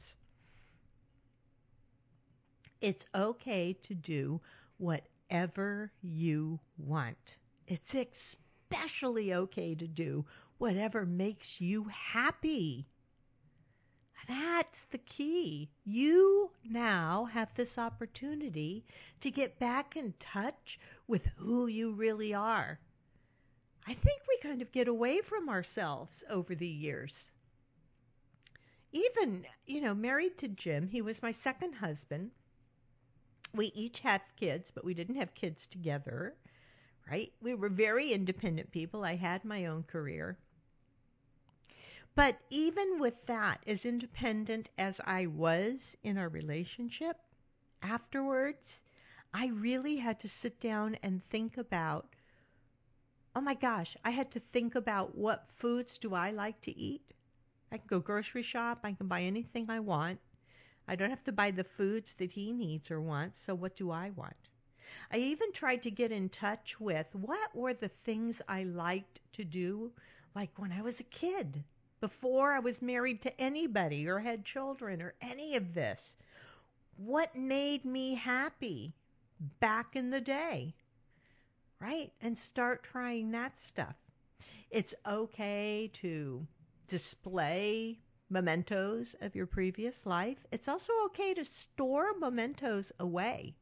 It's 2.83 3.05
okay 3.15 3.77
to 3.83 3.93
do 3.93 4.41
whatever 4.75 5.93
you 6.01 6.59
want. 6.77 7.37
It's 7.65 7.95
especially 7.95 9.33
okay 9.33 9.73
to 9.73 9.87
do 9.87 10.25
whatever 10.57 11.05
makes 11.05 11.61
you 11.61 11.85
happy. 11.85 12.85
That's 14.27 14.81
the 14.91 14.97
key. 14.97 15.69
You 15.85 16.51
now 16.69 17.29
have 17.31 17.55
this 17.55 17.77
opportunity 17.77 18.83
to 19.21 19.31
get 19.31 19.59
back 19.59 19.95
in 19.95 20.13
touch 20.19 20.77
with 21.07 21.25
who 21.37 21.67
you 21.67 21.93
really 21.93 22.33
are. 22.33 22.79
I 23.87 23.93
think 23.93 24.23
we 24.27 24.49
kind 24.49 24.61
of 24.61 24.73
get 24.73 24.89
away 24.89 25.21
from 25.21 25.47
ourselves 25.47 26.21
over 26.29 26.53
the 26.53 26.67
years. 26.67 27.13
Even, 28.91 29.45
you 29.65 29.79
know, 29.79 29.95
married 29.95 30.37
to 30.39 30.49
Jim, 30.49 30.89
he 30.89 31.01
was 31.01 31.21
my 31.21 31.31
second 31.31 31.75
husband. 31.75 32.31
We 33.53 33.67
each 33.67 33.99
have 33.99 34.21
kids, 34.35 34.71
but 34.73 34.83
we 34.83 34.93
didn't 34.93 35.15
have 35.15 35.33
kids 35.35 35.67
together, 35.67 36.35
right? 37.09 37.31
We 37.41 37.53
were 37.53 37.69
very 37.69 38.11
independent 38.11 38.71
people. 38.71 39.03
I 39.03 39.15
had 39.15 39.45
my 39.45 39.65
own 39.67 39.83
career. 39.83 40.37
But 42.15 42.39
even 42.49 42.99
with 42.99 43.25
that, 43.25 43.63
as 43.65 43.85
independent 43.85 44.69
as 44.77 44.99
I 45.03 45.25
was 45.27 45.79
in 46.03 46.17
our 46.17 46.29
relationship, 46.29 47.17
afterwards, 47.81 48.79
I 49.33 49.47
really 49.47 49.97
had 49.97 50.19
to 50.19 50.29
sit 50.29 50.59
down 50.59 50.95
and 51.01 51.23
think 51.29 51.57
about 51.57 52.07
oh 53.35 53.41
my 53.41 53.55
gosh, 53.55 53.97
I 54.05 54.11
had 54.11 54.31
to 54.31 54.39
think 54.39 54.75
about 54.75 55.15
what 55.17 55.49
foods 55.55 55.97
do 55.97 56.13
I 56.13 56.29
like 56.31 56.61
to 56.61 56.77
eat. 56.77 57.01
I 57.71 57.77
can 57.77 57.87
go 57.87 57.99
grocery 57.99 58.43
shop, 58.43 58.81
I 58.83 58.91
can 58.91 59.07
buy 59.07 59.23
anything 59.23 59.69
I 59.69 59.79
want. 59.79 60.19
I 60.87 60.95
don't 60.95 61.09
have 61.09 61.23
to 61.25 61.31
buy 61.31 61.51
the 61.51 61.63
foods 61.63 62.09
that 62.17 62.31
he 62.31 62.51
needs 62.51 62.91
or 62.91 63.01
wants, 63.01 63.39
so 63.45 63.55
what 63.55 63.75
do 63.75 63.91
I 63.91 64.11
want? 64.11 64.35
I 65.11 65.17
even 65.17 65.51
tried 65.53 65.83
to 65.83 65.91
get 65.91 66.11
in 66.11 66.29
touch 66.29 66.79
with 66.79 67.07
what 67.13 67.55
were 67.55 67.73
the 67.73 67.91
things 68.05 68.41
I 68.47 68.63
liked 68.63 69.19
to 69.33 69.43
do, 69.43 69.91
like 70.35 70.51
when 70.57 70.71
I 70.71 70.81
was 70.81 70.99
a 70.99 71.03
kid, 71.03 71.63
before 72.01 72.51
I 72.51 72.59
was 72.59 72.81
married 72.81 73.21
to 73.23 73.41
anybody 73.41 74.07
or 74.07 74.19
had 74.19 74.45
children 74.45 75.01
or 75.01 75.13
any 75.21 75.55
of 75.55 75.73
this. 75.73 76.01
What 76.97 77.35
made 77.35 77.85
me 77.85 78.15
happy 78.15 78.93
back 79.59 79.95
in 79.95 80.09
the 80.09 80.21
day? 80.21 80.73
right? 81.83 82.11
And 82.21 82.37
start 82.39 82.83
trying 82.83 83.31
that 83.31 83.51
stuff. 83.67 83.95
It's 84.71 84.93
okay 85.05 85.91
to 86.01 86.45
display 86.87 87.99
mementos 88.33 89.15
of 89.21 89.35
your 89.35 89.45
previous 89.45 89.95
life. 90.05 90.39
It's 90.51 90.67
also 90.67 90.91
okay 91.05 91.33
to 91.35 91.45
store 91.45 92.07
mementos 92.19 92.91
away. 92.99 93.53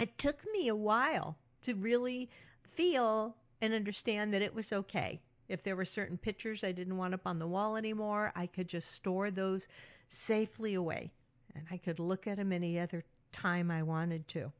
It 0.00 0.18
took 0.18 0.40
me 0.52 0.68
a 0.68 0.74
while 0.74 1.38
to 1.62 1.74
really 1.74 2.28
feel 2.74 3.36
and 3.62 3.72
understand 3.72 4.34
that 4.34 4.42
it 4.42 4.54
was 4.54 4.72
okay. 4.72 5.20
If 5.48 5.62
there 5.62 5.76
were 5.76 5.84
certain 5.84 6.18
pictures 6.18 6.64
I 6.64 6.72
didn't 6.72 6.96
want 6.96 7.14
up 7.14 7.26
on 7.26 7.38
the 7.38 7.46
wall 7.46 7.76
anymore, 7.76 8.32
I 8.34 8.46
could 8.46 8.68
just 8.68 8.92
store 8.92 9.30
those 9.30 9.62
safely 10.10 10.74
away. 10.74 11.12
And 11.54 11.64
I 11.70 11.76
could 11.76 12.00
look 12.00 12.26
at 12.26 12.38
them 12.38 12.52
any 12.52 12.78
other 12.80 13.04
time 13.32 13.70
I 13.70 13.82
wanted 13.82 14.26
to. 14.28 14.50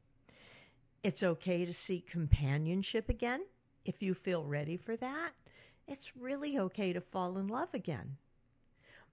It's 1.03 1.23
okay 1.23 1.65
to 1.65 1.75
seek 1.75 2.09
companionship 2.09 3.09
again 3.09 3.41
if 3.85 4.01
you 4.01 4.15
feel 4.15 4.45
ready 4.45 4.77
for 4.77 4.97
that. 4.97 5.33
It's 5.87 6.17
really 6.17 6.59
okay 6.59 6.93
to 6.93 7.01
fall 7.01 7.37
in 7.39 7.49
love 7.49 7.75
again. 7.75 8.17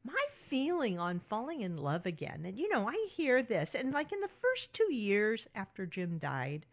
My 0.03 0.25
feeling 0.49 0.99
on 0.99 1.21
falling 1.29 1.61
in 1.61 1.77
love 1.77 2.05
again, 2.05 2.43
and 2.45 2.57
you 2.57 2.69
know, 2.69 2.87
I 2.87 3.07
hear 3.11 3.43
this, 3.43 3.71
and 3.73 3.93
like 3.93 4.11
in 4.11 4.19
the 4.19 4.29
first 4.41 4.73
two 4.73 4.93
years 4.93 5.47
after 5.55 5.85
Jim 5.85 6.17
died, 6.17 6.65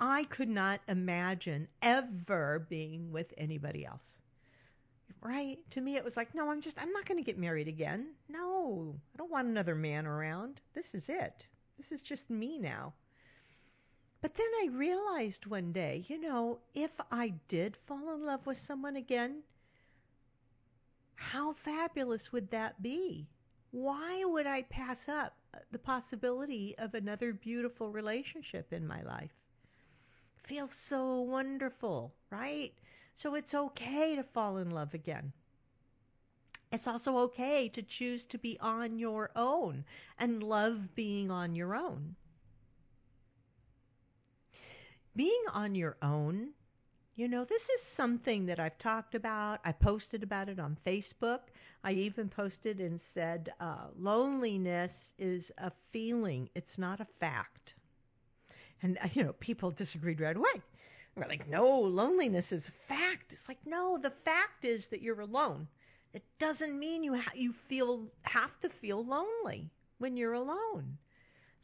I 0.00 0.24
could 0.24 0.48
not 0.48 0.80
imagine 0.88 1.68
ever 1.82 2.66
being 2.68 3.12
with 3.12 3.32
anybody 3.38 3.84
else. 3.86 4.02
Right? 5.22 5.58
To 5.70 5.80
me, 5.80 5.96
it 5.96 6.04
was 6.04 6.16
like, 6.16 6.34
no, 6.34 6.50
I'm 6.50 6.60
just, 6.60 6.78
I'm 6.78 6.92
not 6.92 7.06
going 7.06 7.18
to 7.18 7.24
get 7.24 7.38
married 7.38 7.68
again. 7.68 8.08
No, 8.28 8.94
I 9.14 9.16
don't 9.16 9.30
want 9.30 9.48
another 9.48 9.74
man 9.74 10.06
around. 10.06 10.60
This 10.74 10.94
is 10.94 11.08
it. 11.08 11.46
This 11.78 11.92
is 11.92 12.02
just 12.02 12.28
me 12.28 12.58
now. 12.58 12.92
But 14.20 14.34
then 14.34 14.46
I 14.62 14.68
realized 14.70 15.46
one 15.46 15.72
day, 15.72 16.04
you 16.08 16.20
know, 16.20 16.58
if 16.74 16.90
I 17.10 17.34
did 17.48 17.76
fall 17.86 18.14
in 18.14 18.24
love 18.24 18.46
with 18.46 18.60
someone 18.66 18.96
again, 18.96 19.42
how 21.16 21.52
fabulous 21.52 22.32
would 22.32 22.50
that 22.50 22.82
be? 22.82 23.26
Why 23.70 24.24
would 24.24 24.46
I 24.46 24.62
pass 24.62 25.08
up 25.08 25.36
the 25.70 25.78
possibility 25.78 26.74
of 26.78 26.94
another 26.94 27.32
beautiful 27.32 27.90
relationship 27.90 28.72
in 28.72 28.86
my 28.86 29.02
life? 29.02 29.32
Feels 30.44 30.74
so 30.74 31.20
wonderful, 31.20 32.14
right? 32.30 32.72
So 33.14 33.34
it's 33.34 33.54
okay 33.54 34.16
to 34.16 34.22
fall 34.22 34.58
in 34.58 34.70
love 34.70 34.94
again. 34.94 35.32
It's 36.70 36.86
also 36.86 37.18
okay 37.18 37.68
to 37.68 37.82
choose 37.82 38.24
to 38.24 38.38
be 38.38 38.58
on 38.60 38.98
your 38.98 39.30
own 39.36 39.84
and 40.18 40.42
love 40.42 40.94
being 40.94 41.30
on 41.30 41.54
your 41.54 41.74
own 41.74 42.16
being 45.16 45.44
on 45.52 45.74
your 45.74 45.96
own, 46.02 46.50
you 47.16 47.28
know, 47.28 47.44
this 47.44 47.68
is 47.68 47.82
something 47.82 48.46
that 48.46 48.58
I've 48.58 48.78
talked 48.78 49.14
about. 49.14 49.60
I 49.64 49.72
posted 49.72 50.22
about 50.22 50.48
it 50.48 50.58
on 50.58 50.76
Facebook. 50.86 51.40
I 51.84 51.92
even 51.92 52.28
posted 52.28 52.80
and 52.80 53.00
said, 53.14 53.52
uh, 53.60 53.86
loneliness 53.98 54.92
is 55.18 55.52
a 55.58 55.70
feeling, 55.92 56.48
it's 56.54 56.76
not 56.78 57.00
a 57.00 57.06
fact. 57.20 57.74
And, 58.82 58.98
uh, 59.02 59.08
you 59.12 59.22
know, 59.22 59.32
people 59.34 59.70
disagreed 59.70 60.20
right 60.20 60.36
away. 60.36 60.62
We're 61.16 61.28
like, 61.28 61.48
no, 61.48 61.78
loneliness 61.78 62.50
is 62.50 62.66
a 62.66 62.88
fact. 62.88 63.32
It's 63.32 63.48
like, 63.48 63.64
no, 63.64 63.98
the 64.02 64.10
fact 64.10 64.64
is 64.64 64.86
that 64.88 65.00
you're 65.00 65.20
alone. 65.20 65.68
It 66.12 66.24
doesn't 66.40 66.76
mean 66.78 67.04
you 67.04 67.14
ha- 67.14 67.32
you 67.34 67.52
feel 67.52 68.08
have 68.22 68.58
to 68.60 68.68
feel 68.68 69.04
lonely 69.04 69.70
when 69.98 70.16
you're 70.16 70.32
alone 70.32 70.98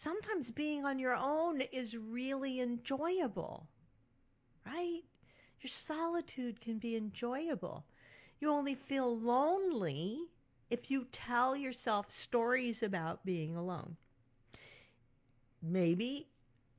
sometimes 0.03 0.51
being 0.51 0.85
on 0.85 0.99
your 0.99 1.15
own 1.15 1.61
is 1.61 1.95
really 1.97 2.61
enjoyable, 2.61 3.67
right? 4.67 5.03
Your 5.61 5.71
solitude 5.71 6.61
can 6.61 6.79
be 6.79 6.97
enjoyable. 6.97 7.85
You 8.41 8.51
only 8.51 8.75
feel 8.75 9.19
lonely 9.19 10.29
if 10.71 10.91
you 10.91 11.07
tell 11.13 11.55
yourself 11.55 12.11
stories 12.11 12.83
about 12.83 13.25
being 13.27 13.57
alone. 13.57 13.97
Maybe 15.63 16.29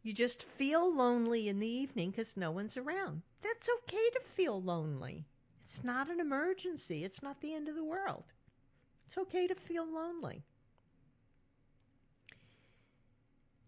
you 0.02 0.14
just 0.14 0.44
feel 0.44 0.94
lonely 0.94 1.48
in 1.48 1.60
the 1.60 1.68
evening 1.68 2.10
because 2.12 2.36
no 2.36 2.50
one's 2.50 2.78
around. 2.78 3.22
That's 3.42 3.70
okay 3.84 4.10
to 4.14 4.22
feel 4.36 4.62
lonely. 4.62 5.26
It's 5.68 5.84
not 5.84 6.10
an 6.10 6.20
emergency, 6.20 7.04
it's 7.04 7.22
not 7.22 7.40
the 7.42 7.54
end 7.54 7.68
of 7.70 7.76
the 7.76 7.84
world. 7.84 8.24
It's 9.08 9.18
okay 9.18 9.48
to 9.48 9.56
feel 9.56 9.86
lonely. 9.86 10.44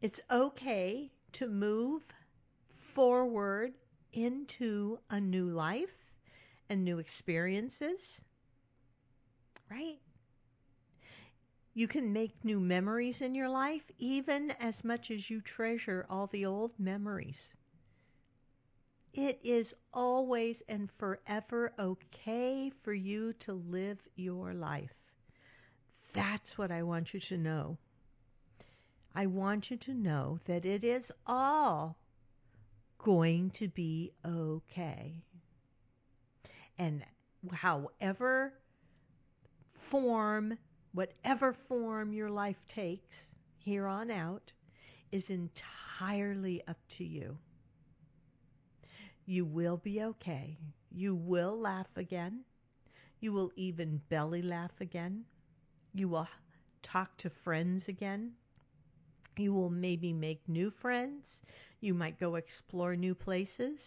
It's 0.01 0.19
okay 0.29 1.11
to 1.33 1.47
move 1.47 2.01
forward 2.93 3.73
into 4.13 4.99
a 5.09 5.19
new 5.19 5.49
life 5.49 6.13
and 6.69 6.83
new 6.83 6.99
experiences, 6.99 7.99
right? 9.69 9.99
You 11.73 11.87
can 11.87 12.13
make 12.13 12.45
new 12.45 12.59
memories 12.59 13.21
in 13.21 13.33
your 13.33 13.49
life 13.49 13.83
even 13.97 14.51
as 14.59 14.83
much 14.83 15.09
as 15.09 15.29
you 15.29 15.41
treasure 15.41 16.05
all 16.09 16.27
the 16.27 16.45
old 16.45 16.71
memories. 16.79 17.37
It 19.13 19.39
is 19.43 19.73
always 19.93 20.61
and 20.67 20.89
forever 20.97 21.73
okay 21.77 22.71
for 22.83 22.93
you 22.93 23.33
to 23.41 23.53
live 23.53 23.99
your 24.15 24.53
life. 24.53 24.93
That's 26.13 26.57
what 26.57 26.71
I 26.71 26.83
want 26.83 27.13
you 27.13 27.19
to 27.19 27.37
know. 27.37 27.77
I 29.15 29.27
want 29.27 29.69
you 29.69 29.77
to 29.77 29.93
know 29.93 30.39
that 30.45 30.65
it 30.65 30.83
is 30.83 31.11
all 31.27 31.97
going 33.03 33.51
to 33.51 33.67
be 33.69 34.13
okay. 34.25 35.23
And 36.77 37.03
however 37.51 38.53
form, 39.89 40.57
whatever 40.93 41.53
form 41.53 42.13
your 42.13 42.29
life 42.29 42.63
takes 42.67 43.27
here 43.57 43.87
on 43.87 44.09
out, 44.11 44.51
is 45.11 45.29
entirely 45.29 46.63
up 46.67 46.79
to 46.97 47.03
you. 47.03 47.37
You 49.25 49.45
will 49.45 49.75
be 49.77 50.01
okay. 50.01 50.57
You 50.91 51.15
will 51.15 51.59
laugh 51.59 51.89
again. 51.97 52.45
You 53.19 53.33
will 53.33 53.51
even 53.55 54.01
belly 54.09 54.41
laugh 54.41 54.79
again. 54.81 55.25
You 55.93 56.09
will 56.09 56.27
talk 56.83 57.17
to 57.17 57.29
friends 57.29 57.87
again 57.89 58.33
You 59.37 59.53
will 59.53 59.69
maybe 59.69 60.13
make 60.13 60.47
new 60.49 60.71
friends. 60.71 61.39
You 61.83 61.93
might 61.93 62.17
go 62.17 62.35
explore 62.35 62.95
new 62.95 63.13
places. 63.13 63.77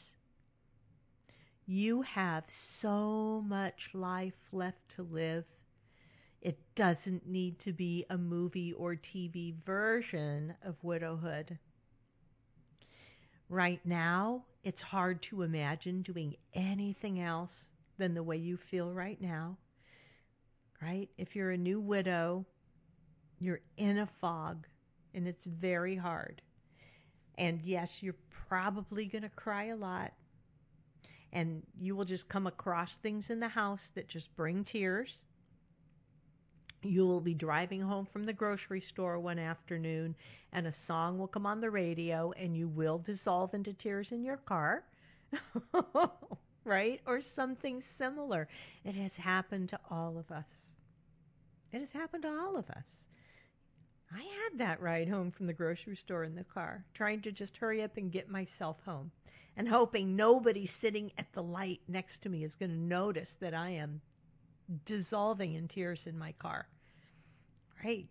You 1.64 2.02
have 2.02 2.44
so 2.50 3.42
much 3.48 3.88
life 3.94 4.36
left 4.52 4.96
to 4.96 5.02
live. 5.02 5.46
It 6.42 6.58
doesn't 6.74 7.26
need 7.26 7.58
to 7.60 7.72
be 7.72 8.04
a 8.10 8.18
movie 8.18 8.74
or 8.74 8.96
TV 8.96 9.54
version 9.64 10.52
of 10.62 10.76
widowhood. 10.82 11.58
Right 13.48 13.80
now, 13.82 14.44
it's 14.62 14.82
hard 14.82 15.22
to 15.30 15.40
imagine 15.40 16.02
doing 16.02 16.36
anything 16.52 17.18
else 17.18 17.54
than 17.96 18.12
the 18.12 18.22
way 18.22 18.36
you 18.36 18.58
feel 18.58 18.92
right 18.92 19.18
now. 19.22 19.56
Right? 20.82 21.08
If 21.16 21.34
you're 21.34 21.52
a 21.52 21.56
new 21.56 21.80
widow, 21.80 22.44
you're 23.38 23.62
in 23.78 23.96
a 23.96 24.08
fog 24.20 24.66
and 25.14 25.26
it's 25.26 25.46
very 25.46 25.96
hard. 25.96 26.42
And 27.38 27.60
yes, 27.62 27.90
you're 28.00 28.14
probably 28.48 29.06
going 29.06 29.22
to 29.22 29.28
cry 29.30 29.66
a 29.66 29.76
lot 29.76 30.12
and 31.32 31.62
you 31.78 31.94
will 31.94 32.04
just 32.04 32.28
come 32.28 32.46
across 32.46 32.96
things 33.02 33.28
in 33.28 33.40
the 33.40 33.48
house 33.48 33.82
that 33.94 34.08
just 34.08 34.34
bring 34.36 34.64
tears. 34.64 35.18
You 36.82 37.06
will 37.06 37.20
be 37.20 37.34
driving 37.34 37.80
home 37.82 38.06
from 38.10 38.24
the 38.24 38.32
grocery 38.32 38.80
store 38.80 39.18
one 39.18 39.38
afternoon, 39.38 40.14
and 40.52 40.66
a 40.66 40.72
song 40.86 41.18
will 41.18 41.26
come 41.26 41.44
on 41.44 41.60
the 41.60 41.70
radio, 41.70 42.32
and 42.38 42.56
you 42.56 42.68
will 42.68 42.98
dissolve 42.98 43.52
into 43.54 43.74
tears 43.74 44.12
in 44.12 44.24
your 44.24 44.38
car. 44.38 44.84
right? 46.64 47.00
Or 47.06 47.20
something 47.20 47.82
similar. 47.98 48.48
It 48.84 48.94
has 48.94 49.16
happened 49.16 49.68
to 49.70 49.80
all 49.90 50.16
of 50.16 50.34
us. 50.34 50.46
It 51.72 51.80
has 51.80 51.92
happened 51.92 52.22
to 52.22 52.30
all 52.30 52.56
of 52.56 52.70
us. 52.70 52.84
I 54.12 54.20
had 54.20 54.58
that 54.58 54.80
ride 54.80 55.08
home 55.08 55.30
from 55.30 55.46
the 55.46 55.52
grocery 55.52 55.96
store 55.96 56.24
in 56.24 56.34
the 56.34 56.44
car, 56.44 56.84
trying 56.94 57.22
to 57.22 57.32
just 57.32 57.56
hurry 57.56 57.82
up 57.82 57.96
and 57.96 58.12
get 58.12 58.30
myself 58.30 58.76
home 58.84 59.10
and 59.56 59.68
hoping 59.68 60.14
nobody 60.16 60.66
sitting 60.66 61.10
at 61.18 61.32
the 61.32 61.42
light 61.42 61.80
next 61.88 62.22
to 62.22 62.28
me 62.28 62.44
is 62.44 62.54
going 62.54 62.70
to 62.70 62.76
notice 62.76 63.32
that 63.40 63.54
I 63.54 63.70
am 63.70 64.00
dissolving 64.84 65.54
in 65.54 65.68
tears 65.68 66.02
in 66.06 66.18
my 66.18 66.32
car. 66.32 66.68
Right? 67.84 68.06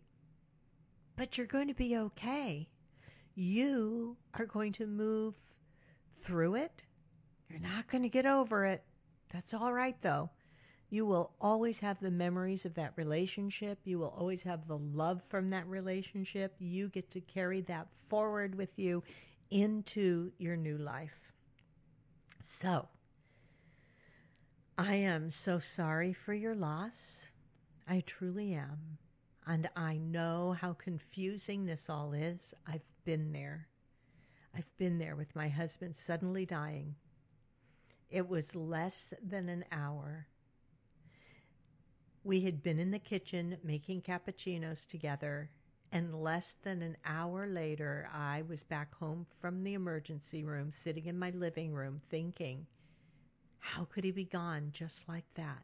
But 1.15 1.37
you're 1.37 1.47
going 1.47 1.67
to 1.67 1.73
be 1.73 1.97
okay. 1.97 2.67
You 3.35 4.17
are 4.33 4.45
going 4.45 4.73
to 4.73 4.87
move 4.87 5.35
through 6.25 6.55
it. 6.55 6.81
You're 7.49 7.59
not 7.59 7.87
going 7.87 8.03
to 8.03 8.09
get 8.09 8.25
over 8.25 8.65
it. 8.65 8.83
That's 9.31 9.53
all 9.53 9.71
right, 9.71 9.95
though. 10.01 10.29
You 10.89 11.05
will 11.05 11.31
always 11.41 11.77
have 11.79 11.99
the 11.99 12.11
memories 12.11 12.65
of 12.65 12.75
that 12.75 12.93
relationship. 12.95 13.79
You 13.83 13.99
will 13.99 14.13
always 14.17 14.43
have 14.43 14.67
the 14.67 14.77
love 14.77 15.21
from 15.29 15.49
that 15.49 15.67
relationship. 15.67 16.55
You 16.59 16.89
get 16.89 17.09
to 17.11 17.21
carry 17.21 17.61
that 17.61 17.87
forward 18.09 18.55
with 18.55 18.69
you 18.77 19.03
into 19.49 20.31
your 20.37 20.55
new 20.55 20.77
life. 20.77 21.33
So, 22.61 22.87
I 24.77 24.95
am 24.95 25.31
so 25.31 25.59
sorry 25.75 26.13
for 26.13 26.33
your 26.33 26.55
loss. 26.55 27.25
I 27.87 28.03
truly 28.05 28.53
am. 28.53 28.97
And 29.47 29.69
I 29.75 29.97
know 29.97 30.55
how 30.59 30.73
confusing 30.73 31.65
this 31.65 31.89
all 31.89 32.13
is. 32.13 32.39
I've 32.67 32.81
been 33.05 33.31
there. 33.31 33.67
I've 34.55 34.77
been 34.77 34.97
there 34.97 35.15
with 35.15 35.35
my 35.35 35.49
husband 35.49 35.95
suddenly 36.07 36.45
dying. 36.45 36.95
It 38.09 38.27
was 38.27 38.55
less 38.55 38.95
than 39.21 39.49
an 39.49 39.65
hour. 39.71 40.27
We 42.25 42.41
had 42.41 42.63
been 42.63 42.79
in 42.79 42.89
the 42.89 42.97
kitchen 42.97 43.55
making 43.63 44.01
cappuccinos 44.01 44.79
together, 44.89 45.47
and 45.91 46.23
less 46.23 46.55
than 46.63 46.81
an 46.81 46.97
hour 47.05 47.45
later, 47.45 48.09
I 48.11 48.41
was 48.49 48.63
back 48.63 48.95
home 48.95 49.27
from 49.39 49.63
the 49.63 49.75
emergency 49.75 50.43
room, 50.43 50.73
sitting 50.83 51.05
in 51.05 51.19
my 51.19 51.29
living 51.29 51.71
room, 51.71 52.01
thinking, 52.09 52.65
how 53.59 53.85
could 53.85 54.03
he 54.03 54.09
be 54.09 54.25
gone 54.25 54.71
just 54.73 55.07
like 55.07 55.31
that? 55.35 55.61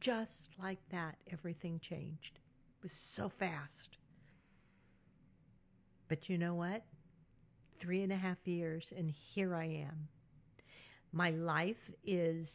Just 0.00 0.48
like 0.60 0.80
that, 0.90 1.14
everything 1.30 1.78
changed. 1.78 2.40
It 2.78 2.82
was 2.82 2.98
so 3.14 3.28
fast. 3.28 3.96
But 6.08 6.28
you 6.28 6.36
know 6.36 6.56
what? 6.56 6.82
Three 7.78 8.02
and 8.02 8.12
a 8.12 8.16
half 8.16 8.44
years, 8.44 8.92
and 8.96 9.08
here 9.08 9.54
I 9.54 9.66
am. 9.66 10.08
My 11.12 11.30
life 11.30 11.92
is 12.04 12.48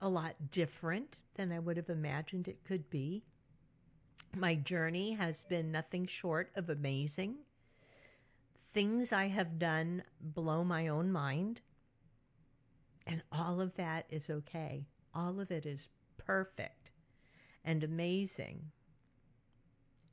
a 0.00 0.08
lot 0.08 0.36
different 0.52 1.16
than 1.36 1.52
I 1.52 1.58
would 1.58 1.76
have 1.76 1.90
imagined 1.90 2.48
it 2.48 2.64
could 2.64 2.88
be. 2.90 3.22
My 4.34 4.54
journey 4.54 5.12
has 5.14 5.36
been 5.48 5.70
nothing 5.70 6.06
short 6.06 6.50
of 6.56 6.68
amazing. 6.68 7.36
Things 8.74 9.12
I 9.12 9.28
have 9.28 9.58
done 9.58 10.02
blow 10.20 10.64
my 10.64 10.88
own 10.88 11.10
mind. 11.10 11.60
And 13.06 13.22
all 13.30 13.60
of 13.60 13.74
that 13.76 14.06
is 14.10 14.28
okay. 14.28 14.86
All 15.14 15.40
of 15.40 15.50
it 15.50 15.64
is 15.64 15.88
perfect 16.18 16.90
and 17.64 17.82
amazing. 17.82 18.60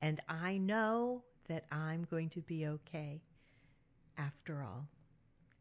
And 0.02 0.22
I 0.30 0.58
know 0.58 1.24
that 1.48 1.66
I'm 1.72 2.08
going 2.10 2.30
to 2.32 2.42
be 2.42 2.68
okay 2.68 3.22
after 4.18 4.64
all. 4.64 4.88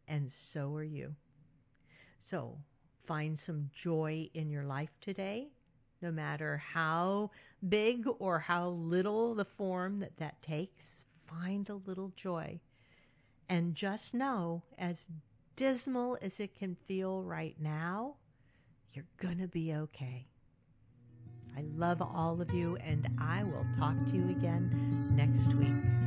And 0.08 0.30
so 0.52 0.74
are 0.74 0.84
you. 0.84 1.14
So 2.30 2.56
find 3.06 3.38
some 3.38 3.70
joy 3.82 4.28
in 4.34 4.50
your 4.50 4.64
life 4.64 4.90
today 5.00 5.48
no 6.02 6.10
matter 6.10 6.62
how 6.74 7.30
big 7.66 8.06
or 8.18 8.40
how 8.40 8.70
little 8.70 9.34
the 9.34 9.44
form 9.44 10.00
that 10.00 10.16
that 10.18 10.42
takes, 10.42 10.84
find 11.26 11.70
a 11.70 11.80
little 11.86 12.12
joy. 12.16 12.60
And 13.48 13.74
just 13.74 14.12
know, 14.12 14.62
as 14.76 14.96
dismal 15.56 16.18
as 16.20 16.40
it 16.40 16.58
can 16.58 16.76
feel 16.86 17.22
right 17.22 17.56
now, 17.60 18.16
you're 18.92 19.06
going 19.20 19.38
to 19.38 19.48
be 19.48 19.72
okay. 19.74 20.26
I 21.56 21.64
love 21.76 22.02
all 22.02 22.40
of 22.40 22.52
you, 22.52 22.76
and 22.76 23.08
I 23.20 23.44
will 23.44 23.66
talk 23.78 23.94
to 24.06 24.16
you 24.16 24.30
again 24.30 25.12
next 25.14 25.54
week. 25.56 26.01